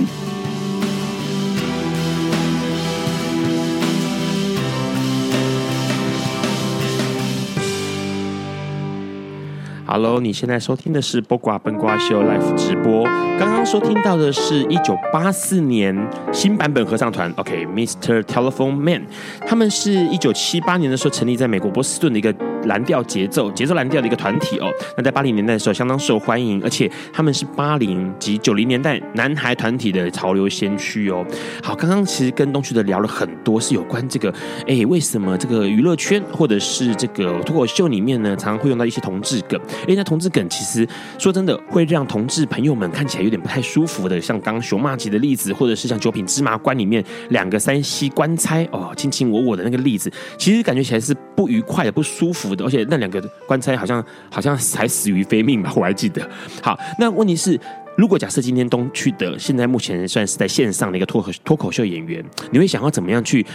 [9.99, 13.03] Hello，你现在收听的是播瓜笨瓜秀 Live 直播。
[13.39, 18.21] 刚刚收听到的是一九八四年新版本合唱团，OK，Mr.
[18.21, 19.07] Telephone Man，
[19.47, 22.31] 他们是一九七八年的时候成立在美国波士顿的一个
[22.68, 24.72] 蓝调节奏节奏蓝调的一个团体哦。
[24.95, 31.26] 那在八零年代的时候相当受欢迎，而且他们是八零及九零年代男孩团体的潮流先驱哦。
[31.63, 34.34] 好，刚刚其实跟东旭的聊了很多，是有关这个，
[34.68, 39.59] 哎，为什么这个娱乐圈或者是这个脱口秀里面呢，常常会用到一些同志梗。
[39.88, 40.88] 哎，那同志梗其实
[41.18, 56.27] 说真的，会让同志朋友们看起来有点不太舒服的，像刚熊骂级的例子，或者是像九品芝麻官里面两个三西官差哦，卿卿我我的那个例子，其实感觉起来是不愉快的、不舒服的，而且那两个官差好像好像还死于非命吧，我还记得。
[56.61, 57.57] 好，那问题是，
[57.95, 63.45] 如果假设今天东区的现在目前算是在线上的一个脱口脱口秀演员，你会想要怎么样去？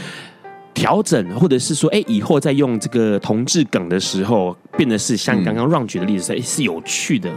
[0.74, 7.30] 调整，或者是说，哎，以后在用这个同志梗的时候，变得是像刚刚 Ron 举的例子，哎、嗯，是有趣的。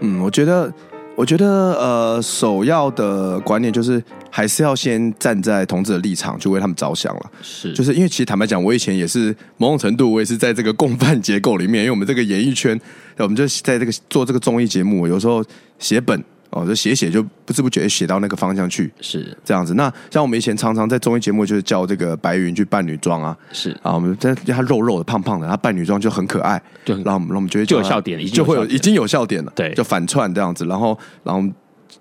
[0.00, 0.70] 嗯，我觉得，
[1.18, 4.00] 我觉得，呃，首要的观念就是，
[4.30, 7.30] 还是要先站在同志的立场，就为他们着想了。
[7.42, 12.80] 是，就是因为其实坦白讲，我以前也是某种程度，我也是在这个共犯结构里面，因为我们这个演艺圈，
[13.16, 15.44] 我们就在这个做这个综艺节目，有时候
[15.80, 16.22] 写本。
[16.50, 19.74] 哦，就写写就不知不觉写到那个方向去，是这样子。
[19.74, 30.64] 那像我们以前常常在综艺节目，就是叫这个白云去扮女装啊，是啊，我们在她肉肉的、胖胖的，她扮女装就很可爱，对，然后我们我们觉得就有笑点，就会有已经有笑点了，对，就反串这样子。
[30.64, 31.52] 然后，然后，然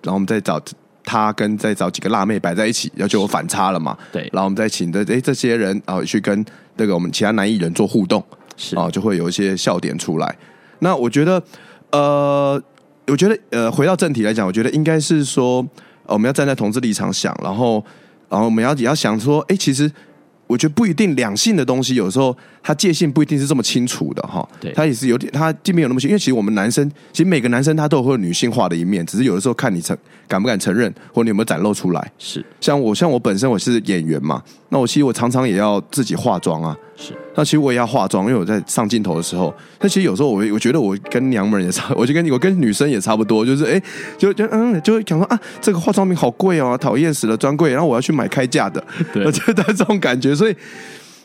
[0.06, 0.62] 后我们再找
[1.04, 4.30] 她跟再找几个辣妹摆在一起，然后就有反差了嘛，对。
[4.32, 6.46] 然后我们再请的哎这些人啊去跟
[6.78, 8.24] 那个我们其他男艺人做互动，
[8.56, 10.38] 是啊，就会有一些笑点出来。
[10.80, 11.44] 那我觉得
[11.92, 12.64] 呃。
[13.08, 15.66] 我觉得，呃，回到正题来讲，我觉得应该是说，
[16.06, 17.84] 我们要站在同志立场想，然后，
[18.30, 19.90] 然后我们要也要想说，哎，其实
[20.46, 22.36] 我觉得不一定两性的东西，有时候
[22.68, 24.46] 它界限不一定是这么清楚的哈。
[24.60, 29.98] 对，它也是有点，他既没有那么清，因为其实我们男生，其实每个男生他都会有女性化的一面，只是有的时候看你承
[30.28, 32.12] 敢不敢承认，或你有没有展露出来。
[32.18, 36.78] 是，像我，像我本身我是演员嘛，那我其实我常常也要自己化妆啊。
[36.98, 43.82] 是，那其实我也要化妆，因为我在上镜头的时候，那其实有时候我我觉得我跟娘们也差， 我就跟我跟女生也差不多，就是哎，
[44.18, 50.56] 就就嗯，就会讲说啊，这个化妆品好贵哦，讨厌死了，专柜，然后我要去买开价的，对，我觉得这种感觉，所以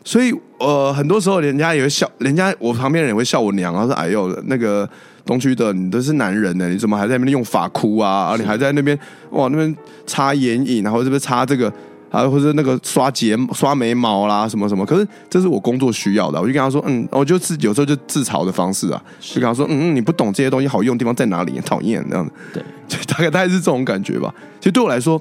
[0.05, 4.89] 所以呃，很多时候人家也会笑，人家我旁边人也会笑我娘，然后说哎呦，那个
[5.25, 8.11] 东区的你都是男人呢，你怎么还在那边用发箍啊？
[8.11, 8.99] 啊你还在那边
[9.31, 9.77] 哇那边
[10.07, 11.73] 擦眼影，然后这边擦这个。
[12.13, 24.31] 啊，或者那个刷睫、刷眉毛啦，什么什么，可是这是我工作需要的，我就跟他说，嗯，我就自有时候就自嘲的方式啊，就跟他说，嗯嗯，你不懂这些东西好用的地方在哪里，讨厌这样子，对，就 大概大概是这种感觉吧。
[24.61, 25.19] 其实对我来说，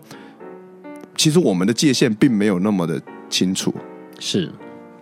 [1.16, 3.74] 其实我们的界限并没有那么的清楚，
[4.20, 4.52] 是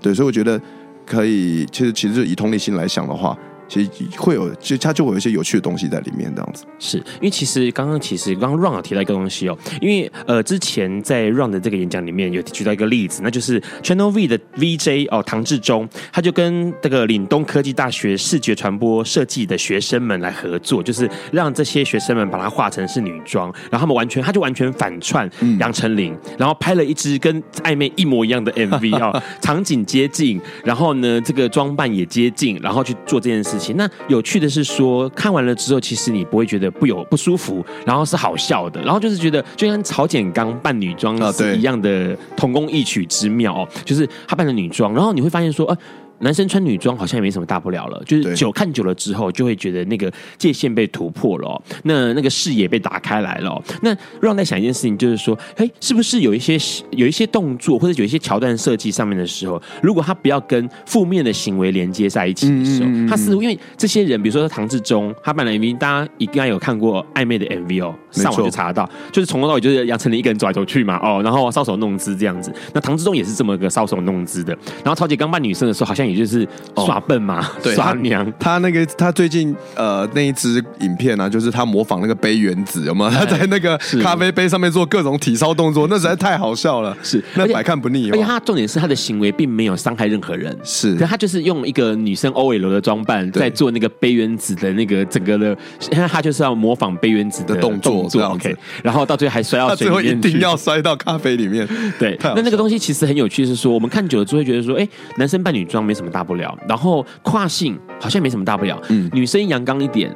[0.01, 0.61] 对，所以我觉得
[1.05, 3.37] 可以，其实其实以同理心来想的话。
[3.69, 6.65] 其实会有，其实它就会有一些有趣的东西在里面，这样子。
[6.79, 33.58] 是因为其实刚刚其实刚刚 Ron 有提到一个东西哦，因为呃之前在 Ron 的这个演讲里面有举到一个例子，那就是 Channel V 的 VJ 哦唐志忠，他就跟这个岭东科技大学视觉传播设计的学生们来合作，就是让这些学生们把它画成是女装，然后他们完全他就完全反串杨丞琳，然后拍了一支跟暧昧一模一样的 MV 哦， 场景接近，然后呢这个装扮也接近，然后去做这件事。
[33.75, 45.77] 那有趣的是说，看完了之后，其实你不会觉得不有不舒服，然后是好笑的，然后就是觉得就像曹简刚扮女装是一样的同工异曲之妙哦，就是他扮的女装，然后你会发现说，呃。
[46.19, 53.63] 男生穿女装好像也没什么大不了了，就是久看久了之后，就会觉得那个界限被突破了，哦，那那个视野被打开来了，哦。
[53.81, 56.57] 那让在想一件事情，就是说，哎，是不是有一些
[56.91, 72.53] 有一些动作或者有一些桥段设计上面的时候，如果他不要跟负面的行为连接在一起的时候，他似乎因为这些人，比如说唐志忠，他扮的 MV，大家应该有看过暧昧的 MV 哦，上网就查得到，就是从头到尾就是杨丞琳一个人走来走去嘛，哦，然后搔首弄姿这样子。
[72.73, 74.51] 那唐志忠也是这么个搔首弄姿的，
[74.83, 76.08] 然后曹姐刚扮女生的时候，好像。
[76.09, 78.25] 也就是耍笨嘛， 哦、对耍娘。
[78.39, 83.09] 他，他那个他最近呃那一支影片啊，就是他模仿那个杯原子，有吗？
[83.13, 86.95] 他在那个咖啡杯上面做各种体操动作，那实在太好笑了。
[87.03, 88.09] 是，那百看不腻。
[88.11, 95.55] 而且他重点是他的行为并没有伤害任何人，是，可他就是用一个女生 OL 的装扮在做那个杯原子的那个整个的，
[95.91, 101.67] 因为他就是要模仿杯原子的动作，动作 OK，然后到最后还摔到水里面去，最后一定要摔到咖啡里面。
[101.97, 104.87] 对，那那个东西其实很有趣，是说我们看久了之后会觉得说，哎，
[105.17, 110.09] 男生扮女装没什么大不了，然后跨性好像没什么大不了，嗯，女生阳刚一点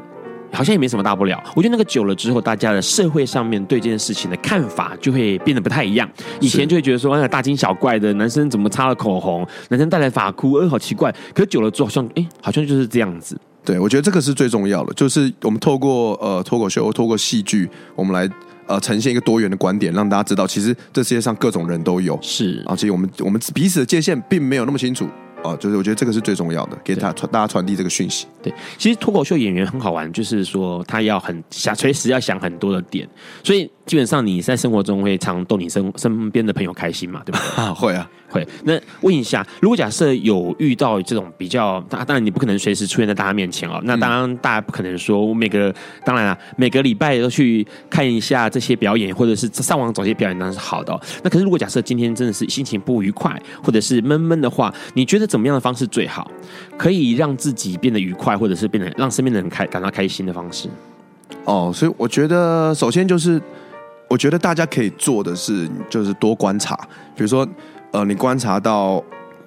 [0.53, 1.43] 好像也没什么大不了。
[1.55, 6.09] 我觉得那个久了之后，大家的社会上面对这件事情的看法就会变得不太一样。
[6.39, 11.13] 以前就会觉得说，哎，大惊小怪的男生怎么擦了口红，男生戴了发箍，哎，好奇怪。
[11.33, 13.37] 可是久了之后，好像哎，好像就是这样子。
[13.65, 18.29] 对，我觉得这个是最重要的，就是我们透过呃脱口秀，透过戏剧，我们来。
[18.65, 22.17] 呃，呈现一个多元的观点，让大家知道，其实这世界上各种人都有。
[22.21, 25.05] 是啊，其实我们我们彼此的界限并没有那么清楚。
[25.43, 28.25] 哦，就是我觉得这个是最重要的，给他传大家传递这个讯息。
[28.41, 33.07] 对，其实脱口秀演员很好玩，就是说他要很想随时要想很多的点，
[33.43, 37.43] 所以基本上你在生活中会常逗你身身边的朋友开心嘛，对不对？
[37.63, 38.47] 啊，会啊，会。
[38.63, 43.81] 那问一下，如果假设有遇到这种比较，当然你不可能随时出现在大家面前哦。
[43.83, 45.73] 那当然大家不可能说我每个，
[46.05, 50.99] 当然啊，每个礼拜都去看一下这些表演，或者是上网找些表演，当然是好的哦。
[51.23, 55.23] 那可是如果假设今天真的是心情不愉快，或者是闷闷的话，你觉得？
[55.33, 56.29] 怎么样的方式最好，
[56.77, 60.69] 可以让自己变得愉快，或者是变得让身边的人开感到开心的方式？
[61.45, 63.41] 哦，所以我觉得，首先就是，
[64.07, 66.75] 我觉得大家可以做的是，就是多观察。
[67.15, 67.47] 比如说，
[67.93, 69.01] 呃，你观察到，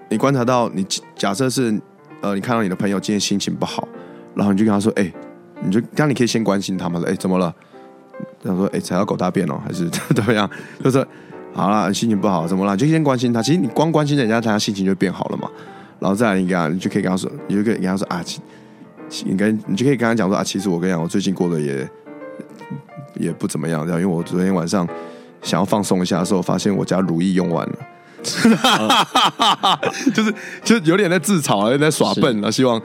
[0.08, 1.78] 你观察到，你假设是，
[2.20, 3.86] 呃，你看到你的朋友今天心情不好，
[4.34, 5.12] 然后你就跟他说，哎、
[5.62, 7.54] 你就当你可以先关心他们，哎、怎么了？
[8.42, 10.48] 他说，哎、踩到狗大便哦，还是 怎么样？
[10.82, 11.06] 就是。
[11.52, 12.76] 好了，心情不好，怎么了？
[12.76, 13.40] 就先关心他。
[13.42, 15.50] 其实你光关心人家，他心情就变好了嘛。
[15.98, 18.22] 然后再来，你跟他，你就可以跟他说，你就可以跟他说啊，
[19.24, 21.88] 你跟你就可以跟他讲说啊，其实我跟你讲，我最近过得也
[23.14, 23.86] 也不怎么样。
[23.86, 24.86] 这样，因为我昨天晚上
[25.40, 27.76] 想要放松一下的时候，发现我家如意用完了，
[30.14, 32.80] 就是就有点在自嘲，有点在耍笨啊，希望。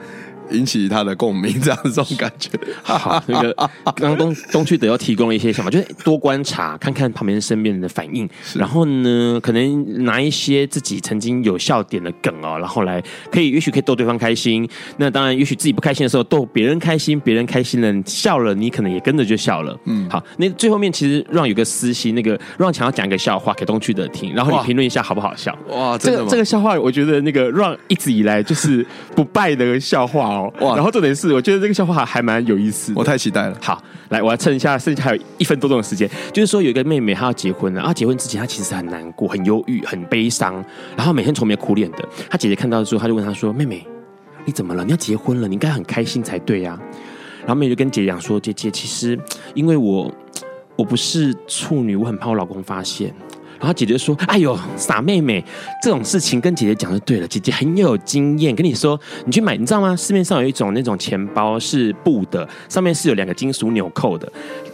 [0.50, 2.50] 引起他的共鸣，这样这种感觉。
[2.82, 3.52] 好，那个
[3.96, 14.68] 刚刚东东区德又提供了一些想法，就是多观察，看看旁边身边人的反应，然后呢，可能拿一些自己曾经有笑点的梗哦，然后来可以，也许可以逗对方开心。
[14.98, 19.78] 那当然，也许自己不开心的时候逗别人开心，别人开心了笑了，你可能也跟着就笑了。
[19.84, 25.56] 嗯，好，那最后面其实让有个私心，那个让想要讲一个笑话给东区德听，然后你评论一下好不好笑？
[25.68, 28.84] 哇，这个这个笑话，我觉得那个让一直以来就是
[29.14, 30.52] 不败的笑话哦。
[30.60, 30.74] 哇！
[30.74, 33.56] 然后重点是，我觉得这个笑话还蛮有意思，我太期待了。
[33.60, 40.54] 好，来，我要趁一下，剩下还有一分多钟的时间，就是说有一个妹妹她要结婚了，然后结婚之前她其实很难过、很忧郁、很悲伤，
[40.96, 42.08] 然后每天愁眉苦脸的。
[42.30, 43.86] 她姐姐看到之后，她就问她说：“妹妹，
[44.44, 44.84] 你怎么了？
[44.84, 46.78] 你要结婚了，你应该很开心才对呀。”
[47.40, 49.18] 然后妹妹就跟姐姐讲说：“姐姐，其实
[49.54, 50.12] 因为我
[50.76, 53.14] 我不是处女，我很怕我老公发现。”
[53.62, 55.42] 然后姐姐说：“哎呦，傻妹妹，
[55.80, 57.28] 这种事情跟姐姐讲就对了。
[57.28, 59.94] 姐姐很有经验，跟你说，你去买，你知道吗？
[59.94, 64.30] 市面上有一种那种钱包是布的，上面是有两个金属纽扣的，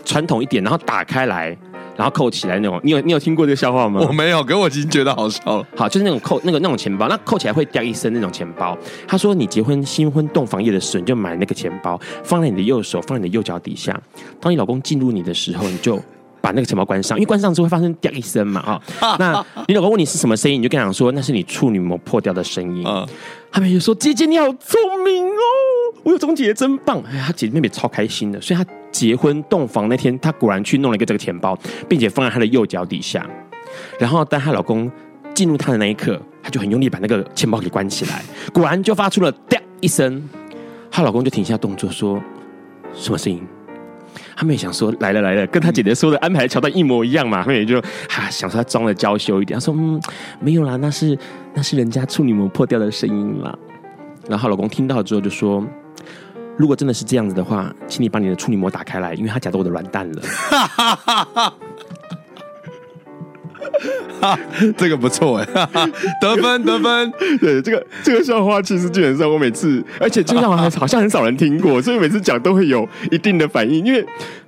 [0.06, 1.54] 传统一点，然后打开来，
[1.98, 2.80] 然后扣起来那种。
[2.82, 4.00] 你有你有听过这个笑话吗？
[4.08, 5.66] 我没有，可我已经觉得好笑了。
[5.76, 8.74] 好，就是那种扣那个那种钱包，那扣起来会掉一身那种钱包。
[9.06, 14.00] 他说，你结婚新婚洞房夜的时候，你就买那个钱包，放在你的右手，放在你的右脚底下。
[14.40, 16.02] 当你老公进入你的时候，你就。”
[16.40, 18.82] 把那个钱包关上，因为关上之后会发生“掉”一声嘛，啊，
[19.18, 22.84] 那你老公问你是什么声音，你就跟他讲说那是你处女膜破掉的声音。
[22.86, 23.06] 嗯，
[23.50, 25.40] 他们就说：“姐姐你好聪明哦，
[26.04, 31.58] 我有这种姐姐真棒。”哎，他姐姐妹妹超开心的，所以她结婚洞房那天，她果然去弄了一个这个钱包，
[31.88, 33.28] 并且放在她的右脚底下。
[33.98, 34.90] 然后当她老公
[35.34, 38.22] 进入她的那一刻，她就很用力把那个钱包给关起来，
[38.52, 40.26] 果然就发出了“掉”一声。
[40.90, 42.20] 她老公就停下动作说
[42.94, 43.46] ：“什么声音？”
[44.38, 47.42] 他们也想说来了来了，跟他姐姐说的安排的桥段一模一样嘛。
[47.42, 50.00] 他们也就哈想说他装的娇羞一点，他说嗯
[50.38, 51.18] 没有啦，那是
[51.54, 53.52] 那是人家处女膜破掉的声音啦。
[54.28, 55.66] 然后老公听到之后就说，
[56.56, 60.22] 如果真的是这样子的话，请你把你的处女膜打开来，因为他夹到我的软蛋了。
[64.20, 64.38] 哈，
[64.76, 65.46] 这个不错 哎，
[66.20, 67.12] 得分得分。
[67.40, 74.04] 对，这个这个笑话其实基本上我每次，而且这个笑话好像很少人听过，所以每次讲都会有一定的反应，因为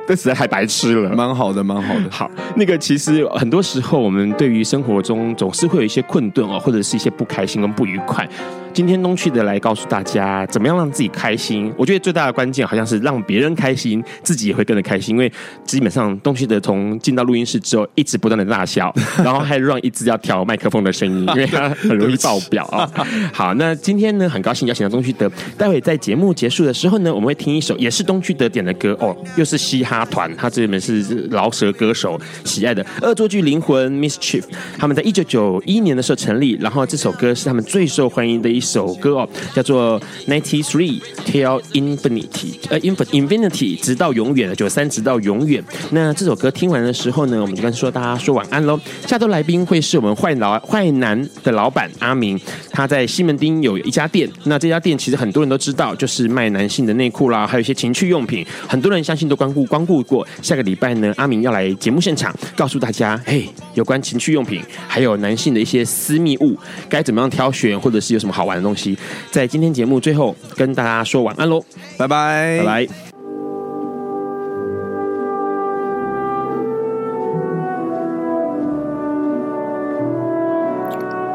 [0.06, 1.10] 这实在太白痴了。
[1.10, 2.10] 蛮好的，蛮好的。
[2.10, 8.28] 好，那个其实很多时候我们对于生活中总是会有一些困顿哦，或者是一些不开心跟不愉快。
[8.72, 11.72] 今天东区德来告诉大家，怎么样让自己开心。
[11.76, 15.14] 我觉得最大的关键好像是让别人开心，自己也会跟着开心。
[15.14, 15.30] 因为
[15.64, 18.92] 基本上东区德从进到录音室之后，一直不断的大笑，
[19.24, 22.88] 然后还让一直要调麦克风的声音，因为他很容易爆表啊。
[23.34, 25.30] 好，那今天呢，很高兴邀请到东区德。
[25.58, 34.44] 待会在节目结束的时候呢，我们会听一首也是东区德点的歌哦，又是嘻哈团，他这边是饶舌歌手喜爱的恶作剧灵魂 Mischief。
[34.78, 39.98] 他们在一九九一年的时候成立，然后这首歌是他们最受欢迎的一一首歌哦，叫做
[40.28, 45.64] Ninety Three Till Infinity，呃，Infinity 直到永远的九三直到永远。
[45.92, 48.78] 那这首歌听完的时候呢，我们就跟说大家说晚安喽。
[49.06, 52.38] 下周来宾会是我们坏老坏男的老板阿明，
[52.70, 60.26] 他在西门町有一家店，那这家店其实很多人都知道，就是卖男性的内裤啦，还有一些情趣用品，很多人相信都光顾光顾过。
[60.42, 66.54] 下个礼拜呢，阿明要来节目现场，告诉大家，嘿，有关情趣用品，还有男性的一些私密物，
[66.90, 68.98] 该怎么样挑选，或者是有什么好玩的东西，
[69.30, 71.64] 在今天节目最后跟大家说晚安喽，
[71.96, 72.88] 拜拜，拜拜。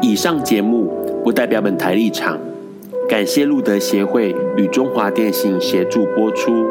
[0.02, 2.38] 以上节目不代表本台立场，
[3.08, 6.66] 感谢路德协会与中华电信协助播出。